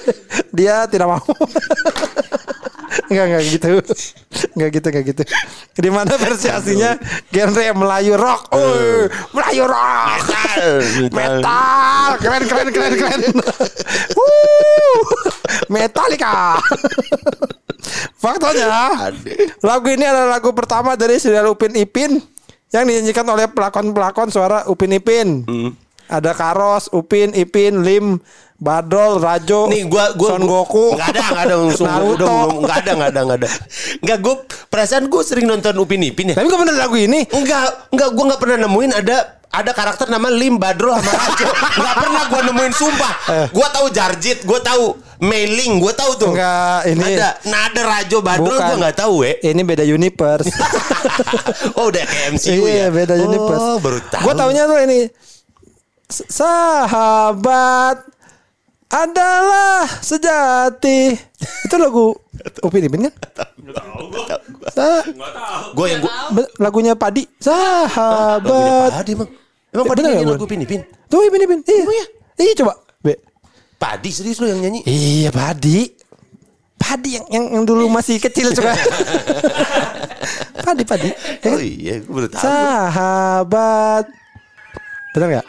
[0.56, 1.20] dia tidak mau.
[3.10, 3.70] Enggak enggak gitu.
[4.54, 5.24] Enggak gitu enggak gitu.
[5.76, 6.96] Di mana versi aslinya
[7.34, 8.54] genre Melayu rock.
[8.54, 10.22] Oh, Melayu rock.
[11.10, 12.10] Metal, Metal.
[12.22, 13.22] Keren keren keren keren.
[15.74, 16.62] Metallica.
[18.24, 18.72] Faktanya,
[19.60, 22.24] lagu ini adalah lagu pertama dari serial Upin Ipin
[22.72, 25.44] yang dinyanyikan oleh pelakon-pelakon suara Upin Ipin.
[26.08, 28.24] Ada Karos, Upin, Ipin, Lim,
[28.56, 32.36] Badol, Rajo, Nih gua gua Son Goku, Enggak ada, enggak ada langsung Naruto.
[32.64, 33.50] Enggak ada, enggak ada, enggak ada.
[34.00, 34.36] Enggak gua
[34.72, 36.36] perasaan gua sering nonton Upin Ipin ya.
[36.40, 37.28] Tapi kok bener lagu ini?
[37.28, 39.18] Enggak, enggak gua enggak pernah nemuin ada
[39.54, 41.46] ada karakter nama Lim Badro sama Rajo.
[41.78, 43.14] Enggak pernah gua nemuin sumpah.
[43.54, 46.34] Gua tahu Jarjit, gua tahu Mailing, gua tahu tuh.
[46.34, 47.38] Enggak, ini ada.
[47.46, 49.38] Nah, ada Rajo Badro gua enggak tahu, we.
[49.46, 50.50] Ini beda universe.
[51.78, 52.92] oh, udah kayak MCU iya, ya.
[52.92, 53.62] beda universe.
[53.62, 54.26] Oh, baru tahu.
[54.26, 55.00] Gue taunya tuh ini
[56.10, 57.98] sahabat
[58.90, 61.14] adalah sejati.
[61.70, 62.18] Itu lagu
[62.66, 63.14] Upin Ipin kan?
[64.74, 65.06] Sa-
[65.78, 67.24] Gua yang gua be- lagunya Padi.
[67.24, 68.92] lagunya Sahabat.
[69.00, 69.30] Padi emang.
[69.74, 70.46] Emang Eh, Padi nyanyi lagu?
[70.46, 70.82] Upin Ipin.
[71.10, 71.60] Tuh Ipin Ipin.
[71.66, 72.06] Iya.
[72.38, 72.74] Iya coba.
[73.02, 73.18] Be.
[73.76, 74.86] Padi serius lu yang nyanyi?
[74.86, 75.90] Iya Padi.
[76.78, 78.78] Padi yang yang, yang dulu masih kecil coba.
[80.66, 81.10] Padi Padi.
[81.10, 81.60] Ya Oh kan?
[81.60, 82.44] iya, gua baru tahu.
[82.44, 84.06] Sahabat.
[85.12, 85.48] Bener nggak?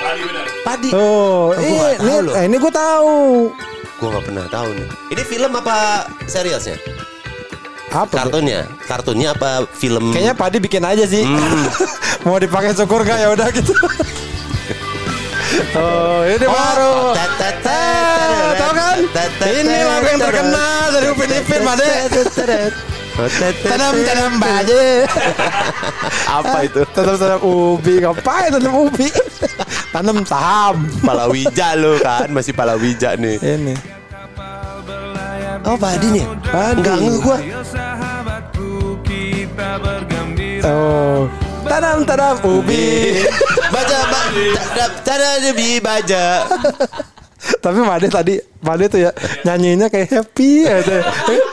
[0.00, 0.46] Tadi benar.
[0.62, 0.88] Padi.
[0.90, 3.14] Oh, gua ini, nggak tahu ini, eh, ini gue tahu.
[3.98, 4.88] Gua nggak pernah tahu nih.
[5.10, 5.76] Ini film apa
[6.24, 6.76] serialnya?
[7.90, 8.06] Apa?
[8.06, 8.18] Be?
[8.22, 10.14] Kartunnya, kartunnya apa film?
[10.14, 11.26] Kayaknya Padi bikin aja sih.
[12.26, 13.72] Mau dipakai syukur gak ya udah gitu.
[15.80, 16.94] oh, ini baru.
[17.18, 18.98] Eh, tahu kan?
[19.42, 21.90] Ini lagu yang terkenal dari Upin Ipin, Made.
[23.66, 25.04] Tanam tanam baje.
[26.40, 26.80] apa itu?
[26.94, 27.94] Tanam tanam ubi.
[28.00, 29.08] Ngapain tanam ubi?
[29.90, 30.86] Tanam saham.
[31.02, 33.36] Palawija lo kan, masih Palawija nih.
[33.42, 33.99] Ini.
[35.62, 36.24] Oh, Padi nih.
[36.42, 36.78] Padi.
[36.78, 37.36] Enggak nge gua.
[40.62, 41.28] Oh.
[41.62, 43.20] Tanam tanam ubi.
[43.68, 46.48] Baca baca tada debi baca.
[47.40, 49.10] Tapi Made tadi Made tuh ya
[49.42, 50.96] nyanyinya kayak happy gitu.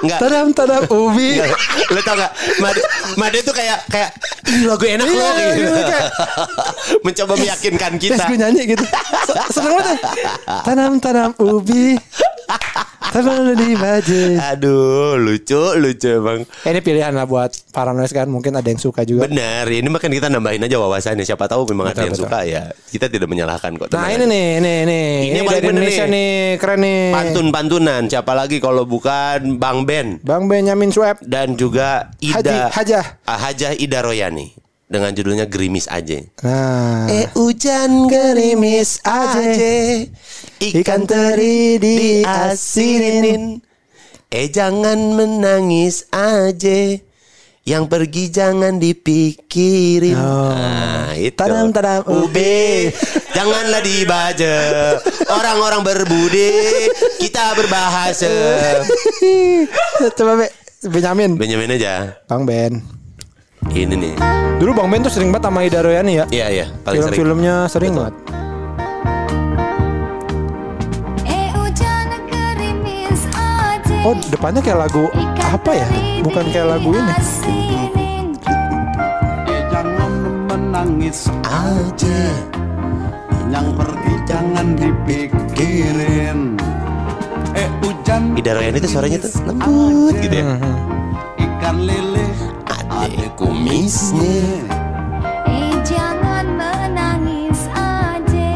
[0.02, 0.20] Enggak.
[0.20, 1.40] Tanam tanam ubi.
[1.88, 2.32] Lo tau gak?
[2.58, 2.80] Made,
[3.16, 4.12] Made tuh kayak kayak
[4.46, 5.72] "Ih, lagu enak Iya, loh gitu.
[5.82, 6.12] kayak-
[7.06, 8.24] Mencoba meyakinkan Terus kita.
[8.26, 10.12] gue nyanyi gitu Se- Seneng banget ya.
[10.68, 11.96] Tanam-tanam ubi
[13.58, 16.46] Di baje Aduh, lucu, lucu emang.
[16.62, 20.12] Ini pilihan lah buat para noise kan Mungkin ada yang suka juga Benar, ini makan
[20.12, 21.24] kita nambahin aja wawasannya.
[21.24, 22.26] Siapa tahu memang ada Betul, yang betul.
[22.30, 22.64] suka ya.
[22.86, 23.90] Kita tidak menyalahkan kok.
[23.90, 24.26] Nah ini aja.
[24.28, 26.12] nih Ini ini Ini Ini yang paling dari Indonesia nih.
[26.14, 26.32] nih
[26.62, 28.02] Keren nih Pantun-pantunan.
[28.06, 33.40] Siapa lagi kalau bukan Bang Ben Bang Benyamin Sueb dan juga Haji Ida Hajah Ah,
[33.40, 34.54] Hajah Ida Royani
[34.88, 36.24] dengan judulnya Gerimis aja.
[36.48, 40.08] Nah Eh hujan gerimis aja
[40.64, 43.68] Ikan teri diasinin
[44.28, 47.00] Eh jangan menangis aja.
[47.68, 50.16] Yang pergi jangan dipikirin.
[50.16, 51.36] Nah, itu.
[51.36, 52.92] Tadam, tadam, Ube,
[53.36, 54.56] janganlah dibaca.
[55.32, 56.52] Orang-orang berbudi,
[57.20, 58.32] kita berbahasa.
[60.20, 60.48] Coba Be,
[60.88, 61.36] Benyamin.
[61.36, 62.24] Benjamin aja.
[62.28, 62.97] Bang Ben.
[63.72, 64.14] Ini nih.
[64.58, 66.26] Dulu Bang Ben tuh sering banget sama Ida Royani ya.
[66.28, 67.20] Iya, iya, paling sering.
[67.20, 68.16] Film-filmnya sering banget.
[71.24, 75.88] Eh hujan gerimis aja Oh, depannya kayak lagu apa ya?
[76.24, 77.14] Bukan kayak lagu ini.
[79.48, 80.12] Eh jangan
[80.48, 82.20] menangis aja
[83.48, 86.40] Yang pergi jangan dipikirin
[87.54, 90.46] Eh hujan Ida Royani tuh suaranya tuh lembut gitu ya.
[91.38, 92.28] Ikan lele
[92.98, 94.42] Ada kumisnya.
[95.46, 98.52] Eh jangan menangis aja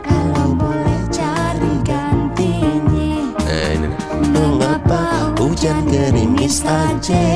[0.00, 3.12] Kalau boleh cari gantinya
[3.44, 3.92] ini nih.
[4.32, 7.28] Mengapa hujan gerimis aja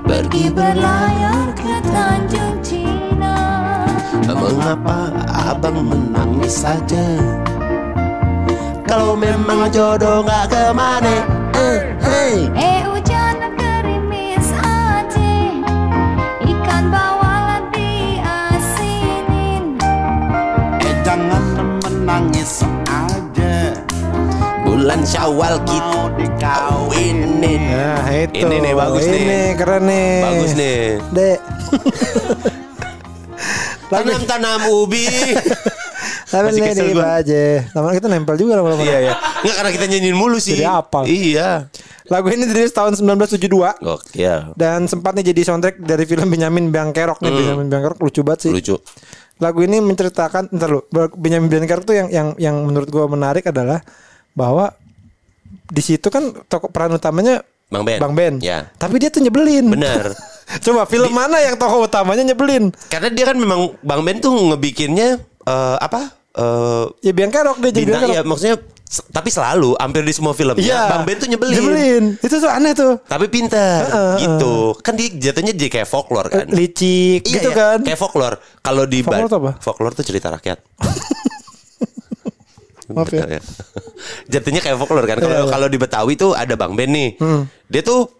[0.00, 3.36] Pergi berlayar ke Tanjung Cina
[4.24, 7.20] Mengapa abang menangis saja
[8.88, 11.16] Kalau memang jodoh gak ke mana
[11.52, 12.36] eh, hey.
[12.56, 12.73] Eh
[24.84, 27.32] Bulan syawal kita Mau dikawinin
[27.72, 28.36] Nah, itu.
[28.44, 29.16] Ini nih, bagus nih.
[29.16, 30.12] Ini keren nih.
[30.20, 30.76] Bagus nih
[31.08, 31.38] Dek.
[33.88, 35.08] Lagu Tanam-tanam ubi
[36.36, 37.64] Tapi kesel di aja.
[37.72, 38.84] Lama kita nempel juga lama-lama.
[38.84, 41.08] Iya ya Nggak karena kita nyanyiin mulu sih Jadi hafal.
[41.08, 41.72] Iya
[42.12, 43.40] Lagu ini dirilis tahun 1972
[43.80, 47.32] Gokil dan sempat nih jadi soundtrack dari film Benyamin Bangkerok nih.
[47.32, 48.50] Benyamin Bangkerok lucu banget sih.
[48.52, 48.60] Hmm.
[48.60, 48.76] Lucu
[49.40, 53.80] Lagu ini menceritakan ntar lu Benyamin Bangkerok tuh yang yang yang menurut gua menarik adalah
[54.34, 54.74] bahwa
[55.64, 57.40] di situ kan tokoh peran utamanya
[57.72, 58.34] Bang Ben Bang Ben.
[58.44, 59.72] Ya Tapi dia tuh nyebelin.
[59.72, 60.12] Bener
[60.64, 62.68] Coba film mana yang tokoh utamanya nyebelin?
[62.92, 65.16] Karena dia kan memang Bang Ben tuh ngebikinnya
[65.48, 68.60] eh, Apa eh, Ya Bangkerok dia jadi bintang, ya, Maksudnya
[69.10, 70.82] Tapi selalu Hampir di semua filmnya Iya.
[70.92, 72.04] Bang Ben tuh nyebelin Nyebelin.
[72.20, 73.00] Itu tuh aneh tuh.
[73.08, 74.76] Tapi pintar Heeh, gitu.
[74.84, 76.46] Kan dia jatuhnya jadi kayak folklore kan.
[76.52, 77.78] Licik Iya, gitu iya, kan.
[77.80, 78.36] Kayak folklore.
[78.60, 79.52] Kalau di Folklore apa?
[79.58, 80.60] Folklore tuh cerita rakyat.
[82.92, 83.24] Maaf ya.
[83.24, 83.42] Bener
[84.32, 85.18] Jatuhnya kayak folklore kan.
[85.18, 87.16] Kalau Iya, kalau di Betawi tuh ada Bang Ben nih.
[87.66, 88.10] Dia tuh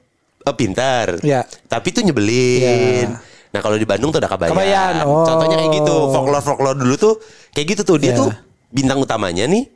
[0.40, 1.20] eh, pintar.
[1.20, 1.44] Iya.
[1.44, 3.08] Tapi tuh nyebelin.
[3.54, 4.50] Nah kalau di Bandung tuh ada Kabayan.
[4.50, 5.22] Kabayan, oh.
[5.22, 5.96] Contohnya kayak gitu.
[6.10, 7.14] Folklore-folklore dulu tuh
[7.52, 7.96] kayak gitu tuh.
[8.00, 8.18] Dia Iya.
[8.18, 8.28] tuh
[8.72, 9.68] bintang utamanya nih.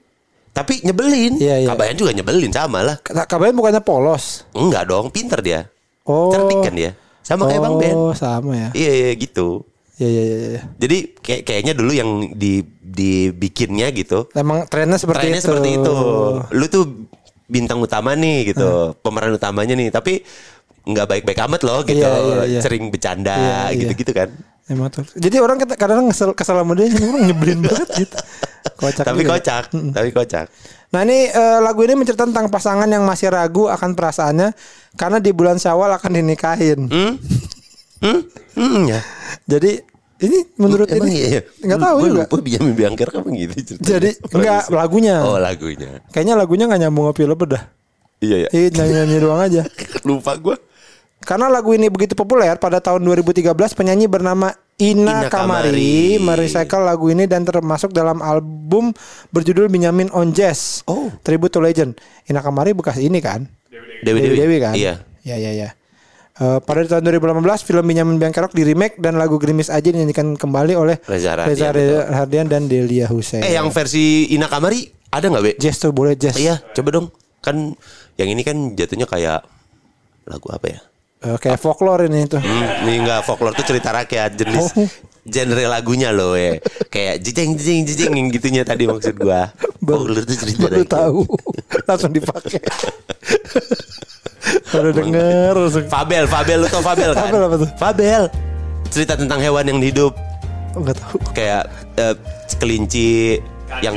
[0.51, 1.39] Tapi nyebelin.
[1.39, 1.69] Iya, iya.
[1.69, 2.97] Kabayan juga nyebelin sama lah.
[3.05, 4.49] Kabayan bukannya polos.
[4.57, 5.69] Enggak dong, pintar dia.
[6.03, 6.33] Oh.
[6.33, 6.97] Cerdik kan dia.
[7.23, 7.93] Sama kayak Bang Ben.
[7.93, 8.69] Oh, sama ya.
[8.73, 9.68] Iya, iya gitu.
[9.99, 10.37] Iya iya iya.
[10.55, 10.63] iya.
[10.79, 14.31] Jadi kayak kayaknya dulu yang di dibikinnya gitu.
[14.33, 15.47] Emang trennya seperti Trennya itu.
[15.51, 15.95] seperti itu.
[16.55, 16.85] Lu tuh
[17.49, 20.21] bintang utama nih gitu, pemeran utamanya nih, tapi
[20.89, 22.01] nggak baik-baik amat loh gitu.
[22.01, 22.61] Iya, iya, iya.
[22.65, 23.79] Sering bercanda Iya, iya.
[23.85, 24.29] gitu-gitu kan.
[24.69, 25.05] Emang tuh.
[25.17, 28.17] Jadi orang kadang kesel kesel sama dia, orang nyebelin banget gitu.
[28.79, 29.41] Kocak tapi juga.
[29.41, 30.47] kocak, tapi kocak.
[30.93, 34.53] Nah ini eh, lagu ini menceritakan tentang pasangan yang masih ragu akan perasaannya
[34.97, 36.89] karena di bulan Syawal akan dinikahin.
[36.89, 37.13] Hmm?
[37.99, 38.21] Hmm?
[38.55, 39.01] Hmm, ya.
[39.47, 39.83] Jadi
[40.19, 41.41] ini menurut Emang ini iya.
[41.63, 42.27] nggak tahu juga.
[42.27, 43.87] lupa Benjamin Biangker kan gitu ceritanya.
[43.87, 45.17] Jadi enggak lagunya.
[45.23, 45.91] Oh, lagunya.
[46.11, 47.63] Kayaknya lagunya nggak nyambung ke film dah.
[48.19, 48.49] Iya ya.
[48.51, 49.63] Iya nyanyi-nyanyi doang aja.
[50.07, 50.59] Lupa gua.
[51.23, 56.23] Karena lagu ini begitu populer pada tahun 2013 penyanyi bernama Ina, Ina Kamari, Kamari.
[56.23, 58.95] merecycle lagu ini dan termasuk dalam album
[59.35, 60.87] berjudul Benyamin on Jazz.
[60.87, 61.11] Oh.
[61.27, 61.99] Tribute to Legend.
[62.31, 63.51] Ina Kamari bekas ini kan?
[64.03, 64.37] Dewi Dewi.
[64.39, 64.75] Dewi kan?
[64.79, 65.03] Iya.
[65.27, 65.69] Ya ya ya.
[66.39, 70.73] Eh, pada tahun 2018 film Benyamin Bangkerok di remake dan lagu Gerimis Aja dinyanyikan kembali
[70.73, 71.99] oleh Reza Rahardian, Reza.
[72.07, 73.43] Rahardian dan Delia Hussein.
[73.43, 75.53] Eh yang versi Ina Kamari ada nggak be?
[75.59, 76.39] jazz tuh boleh jazz.
[76.39, 77.07] Iya, coba dong.
[77.43, 77.75] Kan
[78.15, 79.43] yang ini kan jatuhnya kayak
[80.25, 80.79] lagu apa ya?
[81.19, 82.39] Eh, kayak folklore ini tuh.
[82.39, 84.87] Hmm, ini enggak folklore tuh cerita rakyat jenis Oh.
[85.27, 86.63] genre lagunya loh ya.
[86.87, 89.51] Kayak jijeng jijeng jijeng yang gitunya tadi maksud gua.
[89.83, 90.87] Folklore tuh cerita Baru rakyat.
[90.89, 91.19] tahu
[91.91, 92.63] langsung dipakai.
[94.69, 95.53] Baru denger.
[95.87, 97.27] Fabel, Fabel lu tau Fabel kan?
[97.27, 97.69] Fabel apa tuh?
[97.77, 98.23] Fabel.
[98.89, 100.17] Cerita tentang hewan yang hidup
[100.73, 101.17] Enggak tahu.
[101.33, 102.15] kayak eh,
[102.57, 103.37] kelinci
[103.79, 103.95] yang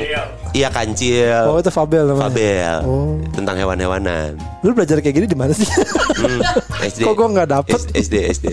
[0.52, 1.48] iya kancil.
[1.48, 2.22] Oh itu Fabel namanya.
[2.28, 2.76] Fabel.
[2.84, 3.16] Oh.
[3.30, 4.36] Tentang hewan-hewanan.
[4.60, 5.64] Lu belajar kayak gini di mana sih?
[5.64, 6.40] Hmm,
[6.92, 7.00] SD.
[7.02, 7.78] Kok gua nggak dapet?
[7.78, 8.46] S- SD SD.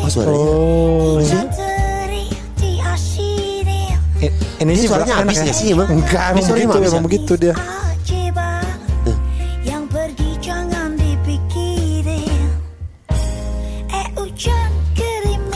[0.00, 0.34] Oh suaranya.
[0.34, 1.20] Oh.
[4.58, 5.42] Ini, Ini sih suaranya habis ya.
[5.46, 5.86] nggak sih, emang?
[5.86, 7.54] Enggak, Ini emang begitu, emang begitu dia.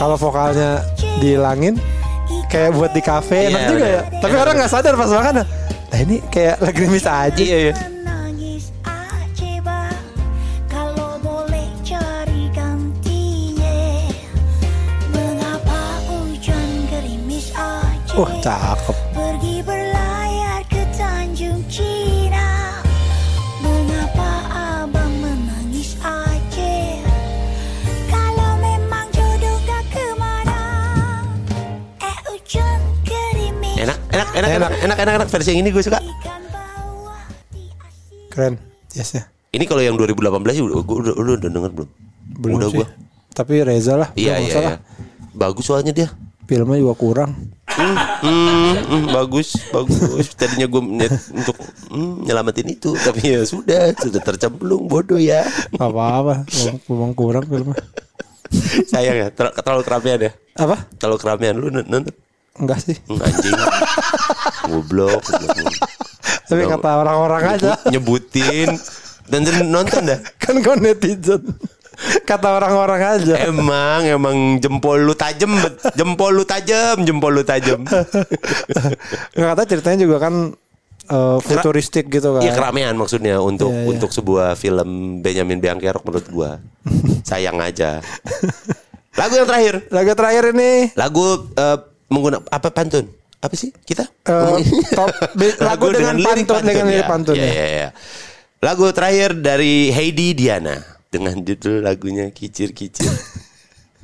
[0.03, 0.83] Kalau vokalnya
[1.23, 1.79] dihilangin
[2.51, 3.95] kayak buat di kafe enak Iya, juga bener.
[3.95, 4.01] ya.
[4.19, 5.33] Tapi orang nggak sadar pas makan.
[5.47, 7.39] Nah, ini kayak lagi ngemis aja.
[7.39, 7.73] Iya iya.
[8.83, 9.47] Aja
[10.67, 11.15] Kalau
[34.13, 35.27] Enak, enak, enak, enak, enak, enak.
[35.33, 35.97] Versi yang ini gue suka.
[38.29, 38.61] Keren.
[38.93, 39.25] Yes ya.
[39.49, 41.89] Ini kalau yang 2018 sih udah, gue udah, udah, udah denger belum?
[42.37, 42.77] Belum udah sih.
[42.77, 42.87] gue.
[43.33, 44.09] Tapi Reza lah.
[44.13, 44.75] Iya, iya, iya.
[45.33, 46.09] Bagus soalnya dia.
[46.45, 47.31] Filmnya juga kurang.
[47.73, 50.29] Hmm, hmm, hmm, bagus, bagus.
[50.37, 51.57] Tadinya gue niat untuk
[51.89, 55.41] hmm, nyelamatin itu, tapi ya sudah, sudah tercemplung bodoh ya.
[55.73, 56.45] Gak apa-apa.
[56.85, 57.81] Memang- kurang filmnya.
[58.93, 60.31] Sayang ya, ter- terlalu keramaian ya.
[60.53, 60.85] Apa?
[61.01, 62.13] Terlalu keramaian lu nonton.
[62.53, 62.97] Enggak sih.
[63.09, 63.53] Hmm, anjing.
[64.69, 65.21] Goblok.
[65.25, 65.73] goblok.
[66.45, 67.71] Tapi kata orang-orang aja.
[67.89, 68.69] Nyebutin
[69.25, 70.19] dan nonton dah.
[70.37, 71.41] Kan gue netizen.
[72.25, 73.33] Kata orang-orang aja.
[73.45, 75.49] Emang emang jempol lu tajem,
[75.93, 77.85] jempol lu tajem, jempol lu tajem.
[79.37, 80.57] Nggak kata ceritanya juga kan
[81.09, 82.41] eh, futuristik gitu kan.
[82.41, 83.89] Iya keramaian maksudnya untuk Iya, iya.
[83.93, 86.49] untuk sebuah film Benjamin Biangkerok menurut gua.
[87.29, 88.01] Sayang aja.
[89.13, 89.75] Lagu yang terakhir.
[89.93, 91.77] Lagu terakhir ini Lagu eh,
[92.13, 93.09] menggunakan apa pantun?
[93.41, 94.05] Apa sih kita?
[94.23, 95.09] Ngomongin- top,
[95.67, 97.09] lagu dengan pantun, dengan lirik ya.
[97.09, 97.51] pantun, Ya, ya.
[97.51, 97.89] ya, ya.
[98.61, 103.09] Lagu terakhir dari Heidi Diana dengan judul lagunya Kicir-kicir.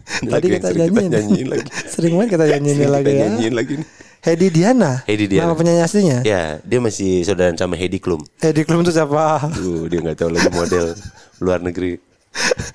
[0.10, 1.10] Tadi lagu yang kita nyanyiin.
[1.14, 1.70] nyanyiin lagi.
[1.86, 3.22] Sering banget kita nyanyiin Sering lagu kita ya.
[3.24, 3.88] nyanyiin lagi nih.
[4.20, 4.91] Hedi Diana.
[5.07, 5.43] Heidi Diana.
[5.47, 6.18] Nama penyanyi aslinya.
[6.28, 8.20] Ya, dia masih saudara sama Heidi Klum.
[8.38, 9.47] Heidi Klum itu siapa?
[9.47, 10.86] Tuh, dia nggak tahu lagi model
[11.39, 11.95] luar negeri.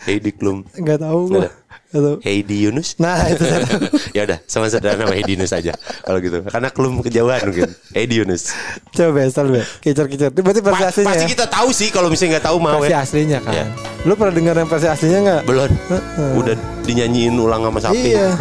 [0.04, 0.64] Heidi Klum.
[0.72, 1.52] Enggak tahu Nggak
[1.94, 2.16] Nggak tahu.
[2.20, 2.98] Heidi Yunus.
[2.98, 3.46] Nah, itu
[4.18, 5.70] ya udah, sama saudara nama Heidi Yunus aja.
[6.02, 6.42] Kalau gitu.
[6.42, 7.70] Karena Klum kejauhan mungkin.
[7.94, 8.50] Heidi Yunus.
[8.90, 9.62] Coba besar be.
[9.78, 10.28] Kicir-kicir.
[10.28, 11.28] Itu berarti versi Pa- aslinya pasti ya?
[11.30, 12.98] kita tahu sih kalau misalnya nggak tahu mau Versi ya.
[13.00, 13.52] aslinya kan.
[13.54, 13.66] Iya.
[14.02, 15.40] Lu pernah dengar yang versi aslinya enggak?
[15.46, 15.70] Belum.
[16.34, 18.10] Udah dinyanyiin ulang sama sapi.
[18.10, 18.34] Iya.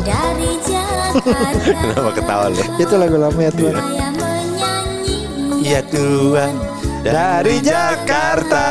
[0.00, 1.38] Dari Jakarta
[1.82, 2.62] Kenapa ketawa lu?
[2.76, 3.74] Itu lagu lama ya Tuhan.
[3.74, 5.18] Saya menyanyi
[5.60, 6.52] Ya Tuhan
[7.00, 8.66] dari Jakarta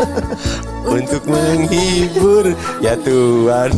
[0.96, 3.70] untuk menghibur ya Tuhan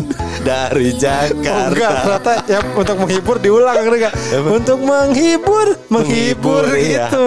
[0.42, 1.70] dari Oh, Jakarta.
[1.70, 4.12] enggak, ternyata ya untuk menghibur diulang enggak?
[4.42, 7.06] Untuk menghibur, menghibur, Menghibur, iya.
[7.08, 7.24] gitu.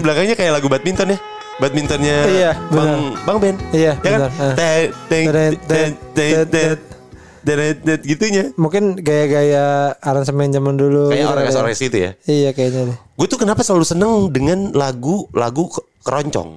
[0.00, 1.18] Di belakangnya kayak lagu badminton ya.
[1.60, 3.56] Badmintonnya Iya, Bang Bang Ben.
[3.68, 4.20] Iya, Ya kan?
[4.24, 4.32] benar.
[4.40, 4.54] Ah.
[8.00, 8.52] Gitunya.
[8.56, 11.08] Mungkin gaya-gaya aransemen zaman dulu.
[11.08, 11.44] Kayak gitu kali ya.
[11.44, 12.10] orkes-orkes itu ya.
[12.24, 12.98] Iya kayaknya deh.
[13.16, 16.56] Gue tuh kenapa selalu seneng dengan lagu-lagu ke- keroncong.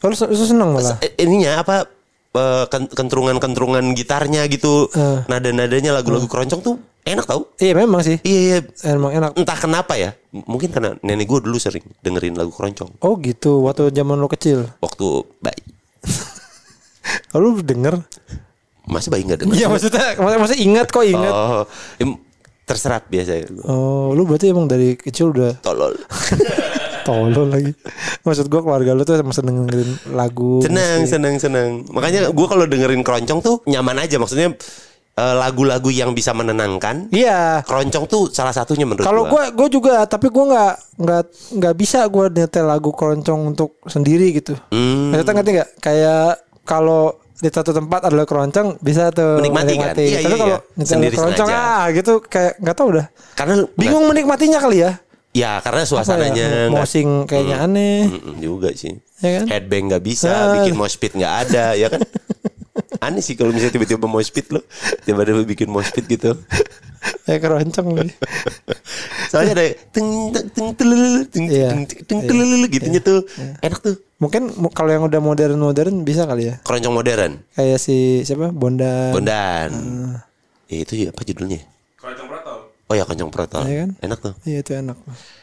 [0.00, 0.96] Oh, lu, seneng malah.
[1.00, 1.84] Eh, Ininya apa
[2.32, 5.20] eh, ken- kentrungan-kentrungan gitarnya gitu, Eh.
[5.26, 7.48] nada-nadanya lagu-lagu keroncong tuh enak tau?
[7.56, 8.20] Iya memang sih.
[8.22, 8.58] Iya, iya.
[8.92, 9.36] Emang enak.
[9.36, 10.12] Entah kenapa ya.
[10.30, 14.68] Mungkin karena nenek gue dulu sering dengerin lagu keroncong Oh gitu, waktu zaman lu kecil.
[14.78, 15.62] waktu bayi.
[17.34, 18.06] Oh, lu denger?
[18.86, 19.54] Masa bayi nggak denger?
[19.56, 21.32] Iya maksudnya, maksudnya, ingat kok ingat.
[21.32, 21.64] Oh,
[22.62, 23.50] terserap biasa.
[23.66, 25.98] Oh, lu berarti emang dari kecil udah Tolol.
[27.06, 27.72] tolol lagi.
[28.22, 30.62] Maksud gua keluarga lu tuh emang seneng dengerin lagu.
[30.62, 31.10] Senang, musik.
[31.18, 31.70] senang, senang.
[31.90, 34.20] Makanya gue kalau dengerin keroncong tuh nyaman aja.
[34.22, 34.54] Maksudnya
[35.20, 37.12] eh, lagu-lagu yang bisa menenangkan.
[37.12, 37.60] Iya.
[37.62, 39.52] Keroncong tuh salah satunya menurut Kalau gua.
[39.52, 41.22] gua gua juga, tapi gua nggak nggak
[41.54, 44.56] nggak bisa gua nyetel lagu keroncong untuk sendiri gitu.
[44.70, 45.12] Hmm.
[45.12, 45.70] Maksudnya ngerti nggak?
[45.78, 46.26] Kayak
[46.62, 47.02] kalau
[47.34, 49.92] di satu tempat adalah keroncong bisa tuh Menikmati kan?
[49.92, 50.58] Iya, Tapi iya, kalau iya.
[50.82, 51.72] Sendiri keroncong sengaja.
[51.74, 53.06] ah gitu kayak nggak tahu udah.
[53.32, 54.92] Karena Bingung menikmatinya kali ya.
[55.30, 55.88] Ya karena ya?
[55.88, 57.98] suasananya nggak- Mosing kayaknya Mm, aneh.
[58.04, 58.92] mm, mm, juga sih.
[59.20, 59.44] Ya kan?
[59.46, 60.52] Headbang nggak bisa, Ah.
[60.58, 62.00] bikin mosh pit nggak ada, ya kan?
[63.00, 64.60] Aneh sih kalau misalnya tiba-tiba mosh pit lo,
[65.02, 66.36] tiba-tiba bikin mosh pit gitu.
[67.24, 68.12] Kayak keroncong lagi.
[69.26, 70.46] Soalnya ada teng teng
[70.76, 71.72] teng Iya.
[71.72, 73.24] teng teng teng telel gitunya tuh.
[73.58, 73.96] Enak tuh.
[74.20, 76.60] Mungkin mu- kalau yang udah modern-modern bisa kali ya.
[76.60, 77.32] Keroncong modern.
[77.56, 78.52] Kayak si siapa?
[78.52, 79.16] Bondan.
[79.16, 79.70] Bondan.
[80.68, 81.64] Ya itu ya, apa judulnya?
[81.96, 82.58] Keroncong protol.
[82.90, 83.62] Oh ya Kencang Protol.
[83.64, 83.90] Iya kan?
[84.02, 84.34] Enak tuh.
[84.42, 84.98] Iya itu enak.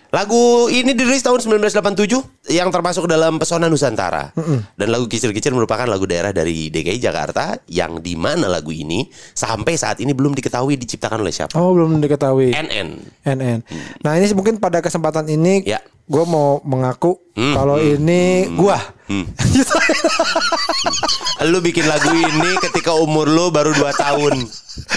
[0.07, 4.31] Lagu ini dirilis tahun 1987 yang termasuk dalam Pesona Nusantara.
[4.73, 9.03] Dan lagu Kicir-Kicir merupakan lagu daerah dari DKI Jakarta yang di mana lagu ini
[9.33, 11.59] sampai saat ini belum diketahui diciptakan oleh siapa.
[11.59, 12.55] Oh belum diketahui.
[12.55, 12.87] NN.
[13.25, 13.59] NN.
[13.99, 15.83] Nah ini mungkin pada kesempatan ini Ya.
[16.07, 18.81] gue mau mengaku Hmm, kalau ini gua.
[19.05, 19.29] Hmm.
[21.45, 24.33] Lu bikin lagu ini ketika umur lu baru 2 tahun.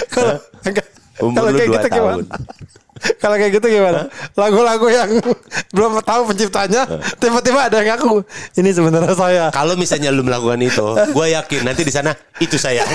[0.09, 0.87] Kalau enggak,
[1.21, 1.97] Umur kalau lu kayak 2 gitu tahun.
[1.97, 2.23] gimana?
[3.17, 4.01] Kalau kayak gitu gimana?
[4.37, 5.09] Lagu-lagu yang
[5.75, 6.85] belum tahu penciptanya,
[7.17, 8.21] tiba-tiba ada yang ngaku
[8.61, 9.43] ini sebenarnya saya.
[9.49, 10.85] Kalau misalnya lu melakukan itu,
[11.17, 12.85] gue yakin nanti di sana itu saya.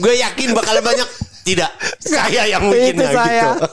[0.00, 1.04] gue yakin bakal banyak
[1.44, 1.68] tidak
[2.00, 3.60] saya yang Itu saya.
[3.60, 3.68] gitu.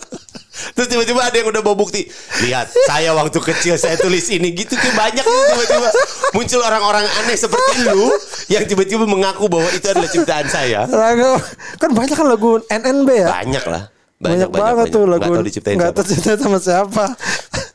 [0.53, 2.05] Terus tiba-tiba ada yang udah bawa bukti.
[2.45, 5.89] Lihat, saya waktu kecil saya tulis ini gitu tuh banyak tuh tiba-tiba
[6.31, 8.13] muncul orang-orang aneh seperti lu
[8.47, 10.85] yang tiba-tiba mengaku bahwa itu adalah ciptaan saya.
[10.85, 11.41] Lagu
[11.81, 13.27] kan banyak kan lagu NNB ya.
[13.33, 13.83] Banyak lah.
[14.23, 15.25] Banyak, banget tuh lagu.
[15.25, 15.99] Gak tahu diciptain siapa.
[15.99, 17.05] tahu sama siapa.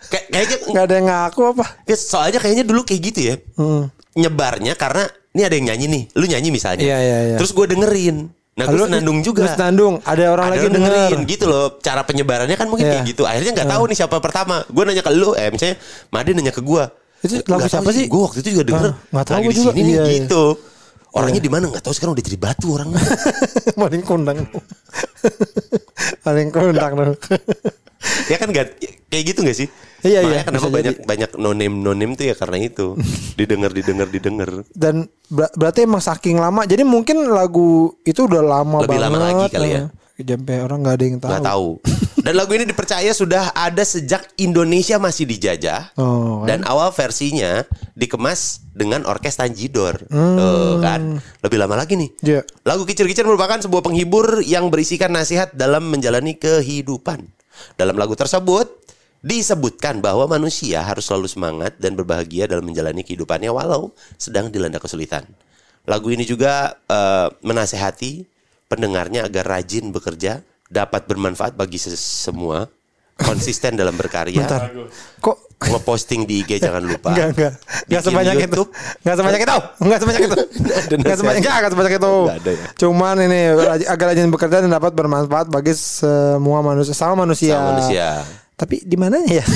[0.09, 1.65] Kayak- kayaknya Nggak ada yang ngaku apa.
[1.85, 3.35] Ya, soalnya kayaknya dulu kayak gitu ya.
[3.59, 3.93] Hmm.
[4.17, 5.05] Nyebarnya karena
[5.37, 6.03] ini ada yang nyanyi nih.
[6.17, 6.81] Lu nyanyi misalnya.
[6.87, 7.37] Iya, iya, iya.
[7.37, 8.38] Terus gue dengerin.
[8.59, 9.41] Nah gue senandung juga.
[9.41, 9.95] lu senandung.
[10.03, 11.31] Ada orang ada lagi dengerin denger.
[11.31, 11.79] gitu loh.
[11.79, 12.93] Cara penyebarannya kan mungkin Iya.
[12.99, 13.23] kayak gitu.
[13.23, 14.67] Akhirnya nggak tahu nih siapa pertama.
[14.67, 15.31] Gue nanya ke lu.
[15.33, 15.77] Eh misalnya
[16.11, 16.83] Made nanya ke gue.
[17.19, 18.07] Itu lagu siapa sih?
[18.07, 18.91] Gue waktu itu juga denger.
[18.91, 19.71] Ah, nggak tahu di juga.
[19.73, 20.03] nih Iya, iya.
[20.21, 20.45] gitu.
[21.09, 23.01] Orangnya di mana nggak tahu sekarang udah jadi batu orangnya.
[23.81, 24.39] Paling kondang.
[26.21, 27.17] Paling kondang dong.
[28.27, 28.67] ya kan nggak
[29.07, 29.69] kayak gitu gak sih?
[29.99, 32.95] Iya, Makanya iya, Kenapa banyak banyak no name no name tuh ya karena itu
[33.35, 34.51] didengar didengar didengar.
[34.71, 36.63] Dan ber- berarti emang saking lama.
[36.63, 39.05] Jadi mungkin lagu itu udah lama Lebih banget.
[39.05, 39.83] lama lagi kali ya.
[39.89, 39.89] Eh,
[40.19, 41.31] Sampai orang nggak ada yang tahu.
[41.31, 41.69] Nggak tahu.
[42.19, 45.95] Dan lagu ini dipercaya sudah ada sejak Indonesia masih dijajah.
[45.95, 47.63] Oh, Dan awal versinya
[47.95, 50.11] dikemas dengan orkes Tanjidor.
[50.11, 50.35] Hmm.
[50.35, 51.23] Tuh kan.
[51.39, 52.11] Lebih lama lagi nih.
[52.21, 52.43] Iya.
[52.63, 57.31] Lagu Kicir-Kicir merupakan sebuah penghibur yang berisikan nasihat dalam menjalani kehidupan.
[57.77, 58.67] Dalam lagu tersebut
[59.19, 65.27] disebutkan bahwa manusia harus selalu semangat dan berbahagia dalam menjalani kehidupannya walau sedang dilanda kesulitan.
[65.89, 68.29] Lagu ini juga eh, menasehati
[68.69, 72.69] pendengarnya agar rajin bekerja, dapat bermanfaat bagi semua,
[73.17, 74.69] konsisten dalam berkarya, Bentar.
[75.19, 77.11] Kok ngeposting di IG jangan lupa.
[77.11, 77.53] Enggak, enggak.
[77.91, 78.45] Enggak sebanyak itu.
[78.47, 78.71] YouTube.
[79.03, 79.59] Enggak sebanyak itu.
[79.83, 80.37] Enggak sebanyak itu.
[80.99, 82.15] Enggak sebanyak enggak, enggak sebanyak itu.
[82.15, 82.67] Nggak ada ya.
[82.79, 83.41] Cuman ini
[83.91, 87.59] agar rajin bekerja dan dapat bermanfaat bagi semua manusia sama manusia.
[87.59, 88.09] Sama manusia.
[88.59, 89.47] Tapi di mananya ya?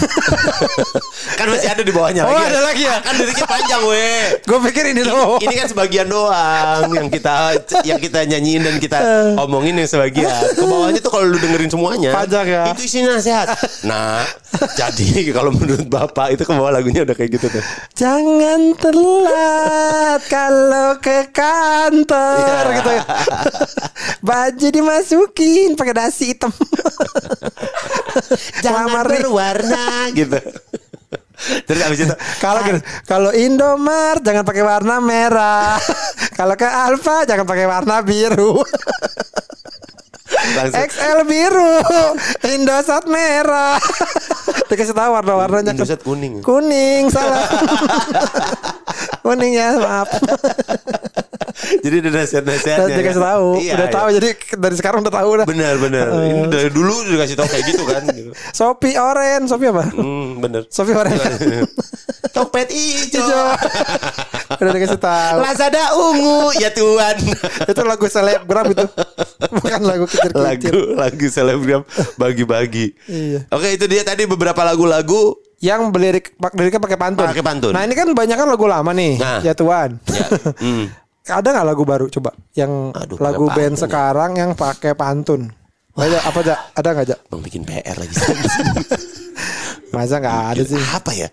[1.38, 2.54] kan masih ada di bawahnya Oh, lagi.
[2.54, 3.02] ada lagi ya?
[3.02, 4.38] Kan liriknya panjang, weh.
[4.46, 5.42] Gue pikir ini doang.
[5.42, 8.98] Ini kan sebagian doang yang kita yang kita nyanyiin dan kita
[9.36, 10.30] omongin yang sebagian.
[10.54, 12.62] Ke bawahnya tuh kalau lu dengerin semuanya, Panjang ya?
[12.70, 13.50] Itu isinya nasihat.
[13.82, 14.22] Nah,
[14.72, 17.64] jadi kalau menurut Bapak itu ke bawah lagunya udah kayak gitu tuh.
[17.98, 22.76] Jangan telat kalau ke kantor Iya.
[22.78, 23.02] gitu ya.
[24.22, 26.54] Baju dimasukin pakai dasi hitam.
[28.62, 29.08] Jangan Nih.
[29.24, 29.86] berwarna
[30.20, 30.38] gitu.
[31.42, 35.74] Terus abis itu Kalau gini, kalau Indomart jangan pakai warna merah.
[36.38, 38.62] kalau ke Alfa jangan pakai warna biru.
[40.52, 41.78] langsung XL biru,
[42.50, 43.78] Indosat merah.
[44.66, 45.74] Dikasih tahu warna-warnanya.
[45.76, 46.42] Indosat kuning.
[46.42, 47.46] Kuning salah.
[49.22, 50.08] Kuning ya maaf.
[51.62, 52.86] Jadi ada nasihat-nasihatnya.
[52.90, 53.94] Udah dikasih tahu, Iya, udah iya.
[53.94, 55.46] tahu jadi dari sekarang udah tahu udah.
[55.46, 56.06] Benar benar.
[56.10, 58.02] Ini dari dulu udah dikasih tahu kayak gitu kan.
[58.08, 58.30] Gitu.
[58.50, 59.84] Shopee orange, Shopee apa?
[59.94, 60.62] Hmm, bener.
[60.66, 61.22] Shopee orange.
[62.36, 63.20] Topet hijau.
[63.20, 63.46] Hijau.
[64.58, 65.36] udah dikasih tahu.
[65.38, 67.16] Lazada ungu ya Tuhan.
[67.70, 68.86] itu lagu selebgram itu.
[69.52, 70.42] Bukan lagu kecil-kecil.
[70.42, 71.82] lagu lagu selebgram
[72.16, 72.96] bagi-bagi.
[73.06, 73.46] Iya.
[73.52, 77.26] Oke itu dia tadi beberapa lagu-lagu Yang belirik pak liriknya pakai pantun.
[77.30, 77.70] Pakai pantun.
[77.70, 79.14] Nah, ini kan banyak kan lagu lama nih.
[79.22, 79.40] Nah.
[79.46, 80.02] Ya Tuhan.
[80.10, 80.26] ya.
[80.62, 80.86] Hmm.
[81.22, 83.82] Ada nggak lagu baru coba yang Aduh, lagu band pantun ya.
[83.86, 85.54] sekarang yang pakai pantun?
[85.94, 86.54] Ada apa aja?
[86.74, 87.16] Ada nggak aja?
[87.30, 88.10] Bang bikin PR lagi.
[89.94, 90.82] Masa nggak ada sih?
[90.82, 91.30] Apa ya?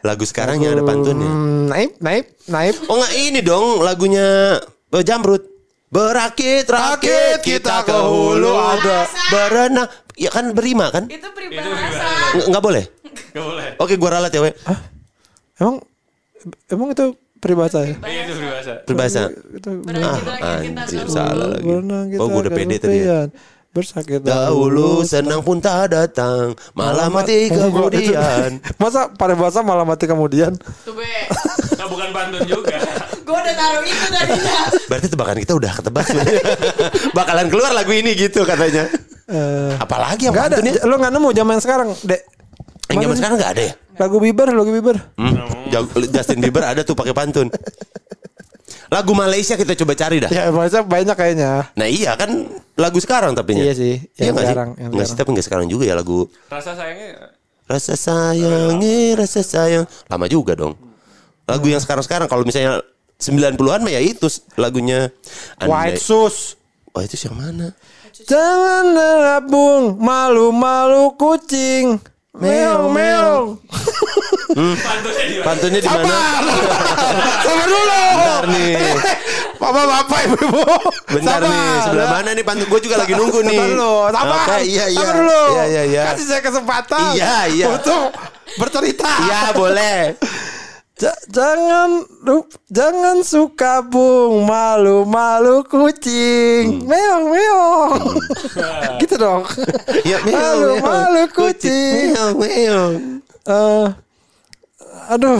[0.00, 1.28] Lagu sekarang yang ada pantunnya.
[1.68, 2.74] Naib, naib, naib.
[2.88, 4.56] Oh enggak ini dong lagunya
[4.94, 5.44] eh, Jamrut.
[5.86, 9.88] Berakit rakit kita ke hulu ada berenang.
[10.16, 11.12] Ya kan berima kan?
[11.12, 12.40] Itu peribahasa.
[12.40, 12.84] Nggak nggak boleh.
[13.36, 13.45] Gak boleh.
[13.78, 14.52] Oke gua ralat ya we.
[15.56, 15.80] Emang
[16.68, 17.06] emang itu
[17.36, 17.94] peribahasa ya?
[18.00, 18.72] Iya itu peribahasa.
[18.84, 19.22] Berbahasa.
[19.50, 20.18] Itu Ah,
[20.60, 21.64] anjir salah lagi.
[21.64, 23.20] berenang kita Oh gua udah pede tadi ya.
[23.68, 30.56] Bersakit Dahulu senang pun tak datang Malah mati kemudian Masa paribahasa malah mati kemudian?
[30.80, 31.04] Tuh be.
[31.76, 32.72] Nah bukan pantun juga.
[33.26, 34.56] Gue udah taruh itu tadinya.
[34.86, 36.06] Berarti tebakan kita udah ketebak.
[37.18, 38.88] Bakalan keluar lagu ini gitu katanya
[39.26, 40.56] Eh, Apalagi yang Gak ada.
[40.56, 42.22] pantunnya Lo nggak nemu zaman sekarang, Dek.
[42.86, 44.96] Yang zaman sekarang gak ada ya Lagu Bieber, lagu Bieber.
[45.16, 45.34] Hmm,
[46.12, 47.48] Justin Bieber ada tuh pakai pantun
[48.86, 50.30] Lagu Malaysia kita coba cari dah.
[50.30, 51.74] Ya Malaysia banyak kayaknya.
[51.74, 52.46] Nah iya kan
[52.78, 54.52] lagu sekarang tapi Iya sih, Iya yang nggak sih?
[54.52, 57.34] sekarang, yang Nggak sih tapi nggak sekarang juga ya lagu Rasa sayangnya
[57.66, 59.90] Rasa sayang, eh, rasa sayang.
[60.06, 60.78] Lama juga dong.
[61.50, 62.78] Lagu yang sekarang-sekarang kalau misalnya
[63.18, 65.10] 90-an mah ya itu lagunya
[65.58, 66.54] White Andai- Sus.
[66.94, 67.74] Oh itu yang mana?
[68.22, 71.98] Jangan nerabung malu-malu kucing.
[72.36, 73.46] Meong meong.
[74.56, 75.44] pantunnya di mana?
[75.44, 76.18] Pantunnya di mana?
[77.44, 78.00] Sabar dulu.
[78.16, 78.72] Bentar nih.
[79.56, 80.62] Bapak bapak ibu ibu.
[81.16, 82.66] Bentar nih, sebelah mana nih pantun?
[82.68, 83.56] Gue juga lagi nunggu nih.
[83.56, 83.94] Sabar dulu.
[84.12, 84.44] Sabar.
[84.44, 85.00] Oke, iya iya.
[85.00, 85.42] Sabar dulu.
[85.48, 86.02] Iya iya iya.
[86.12, 87.08] Kasih saya kesempatan.
[87.16, 87.66] Iya, iya.
[87.72, 88.02] Untuk
[88.60, 89.12] bercerita.
[89.24, 90.00] Iya boleh.
[90.96, 91.90] Ja- jangan
[92.24, 96.80] lu- jangan suka bung malu-malu kucing.
[96.80, 96.88] Hmm.
[96.88, 98.00] Meong meong.
[99.04, 99.44] gitu dong.
[100.02, 102.16] Ya Malu-malu kucing.
[102.16, 102.94] Meong meong.
[103.44, 103.86] Eh,
[105.06, 105.36] aduh,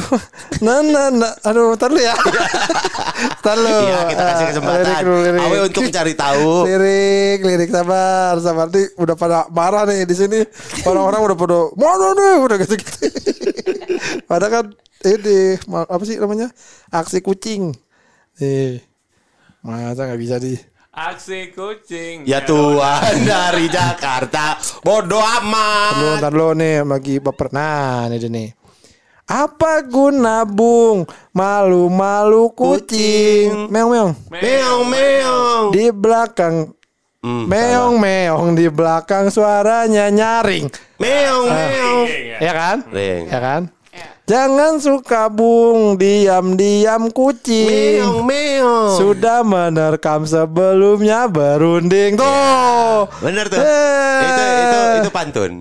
[0.61, 2.13] nah, nah, nah, aduh, tar lu ya.
[3.45, 3.67] tar lu.
[3.67, 4.85] Iya kita kasih Eh, kesempatan.
[4.85, 5.41] lirik dulu, lirik.
[5.41, 6.53] Awe untuk mencari tahu.
[6.69, 10.41] Lirik, lirik sabar, sabar nih udah pada marah nih di sini.
[10.85, 13.09] Orang-orang udah pada mana nih, udah gitu-gitu.
[14.29, 14.67] Padahal kan
[15.07, 16.51] ini apa sih namanya?
[16.91, 17.71] Aksi kucing.
[18.43, 18.83] Nih.
[19.63, 20.55] Masa nggak bisa di
[20.97, 22.25] Aksi kucing.
[22.25, 27.53] Ya Tuhan dari Jakarta Bodoh amat Lu ntar lu nih lagi baper.
[27.53, 28.49] Nah, ini dia nih.
[29.29, 31.05] Apa guna bung
[31.37, 33.69] malu-malu kucing?
[33.69, 34.13] Meong meong.
[34.33, 36.73] Meong meong Di belakang
[37.27, 40.71] Hmm, meong meong di belakang suaranya nyaring.
[41.03, 42.07] Meong meong
[42.39, 42.79] Ya kan?
[42.95, 43.27] Ring.
[43.27, 43.63] Ya kan?
[44.27, 48.03] Jangan suka bung diam-diam kucing.
[48.03, 53.07] Meong meong Sudah menerkam sebelumnya berunding tuh.
[53.23, 54.19] Bener tuh Eh.
[54.21, 55.53] Itu itu itu pantun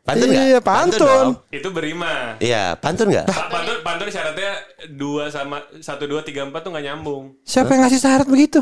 [0.00, 0.44] Pantun nggak?
[0.46, 1.00] Iya, pantun.
[1.00, 1.28] dong.
[1.48, 2.36] Itu berima.
[2.36, 3.24] Iya pantun nggak?
[3.24, 4.52] Pa- Pantun pantun syaratnya
[4.90, 7.36] dua sama satu dua tiga empat tuh nggak nyambung.
[7.42, 8.60] Siapa yang ngasih syarat begitu?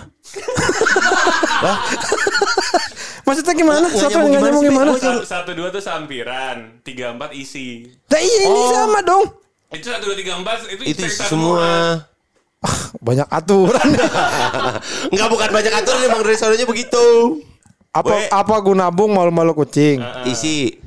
[3.22, 3.86] Maksudnya gimana?
[3.86, 4.90] Nggak Siapa yang nyambung nggak nyambung gimana?
[4.96, 7.86] Satu, satu dua tuh sampiran, tiga empat isi.
[8.06, 8.70] Nah, iya, ini Oh.
[8.72, 9.24] sama dong.
[9.72, 11.64] Itu satu dua tiga empat itu Itu cerita semua
[13.00, 13.88] Banyak aturan.
[15.12, 17.04] Enggak bukan banyak aturan Emang dari sononya begitu
[17.92, 18.24] apa We.
[18.32, 20.00] apa guna bung malu-malu kucing?
[20.24, 20.80] Isi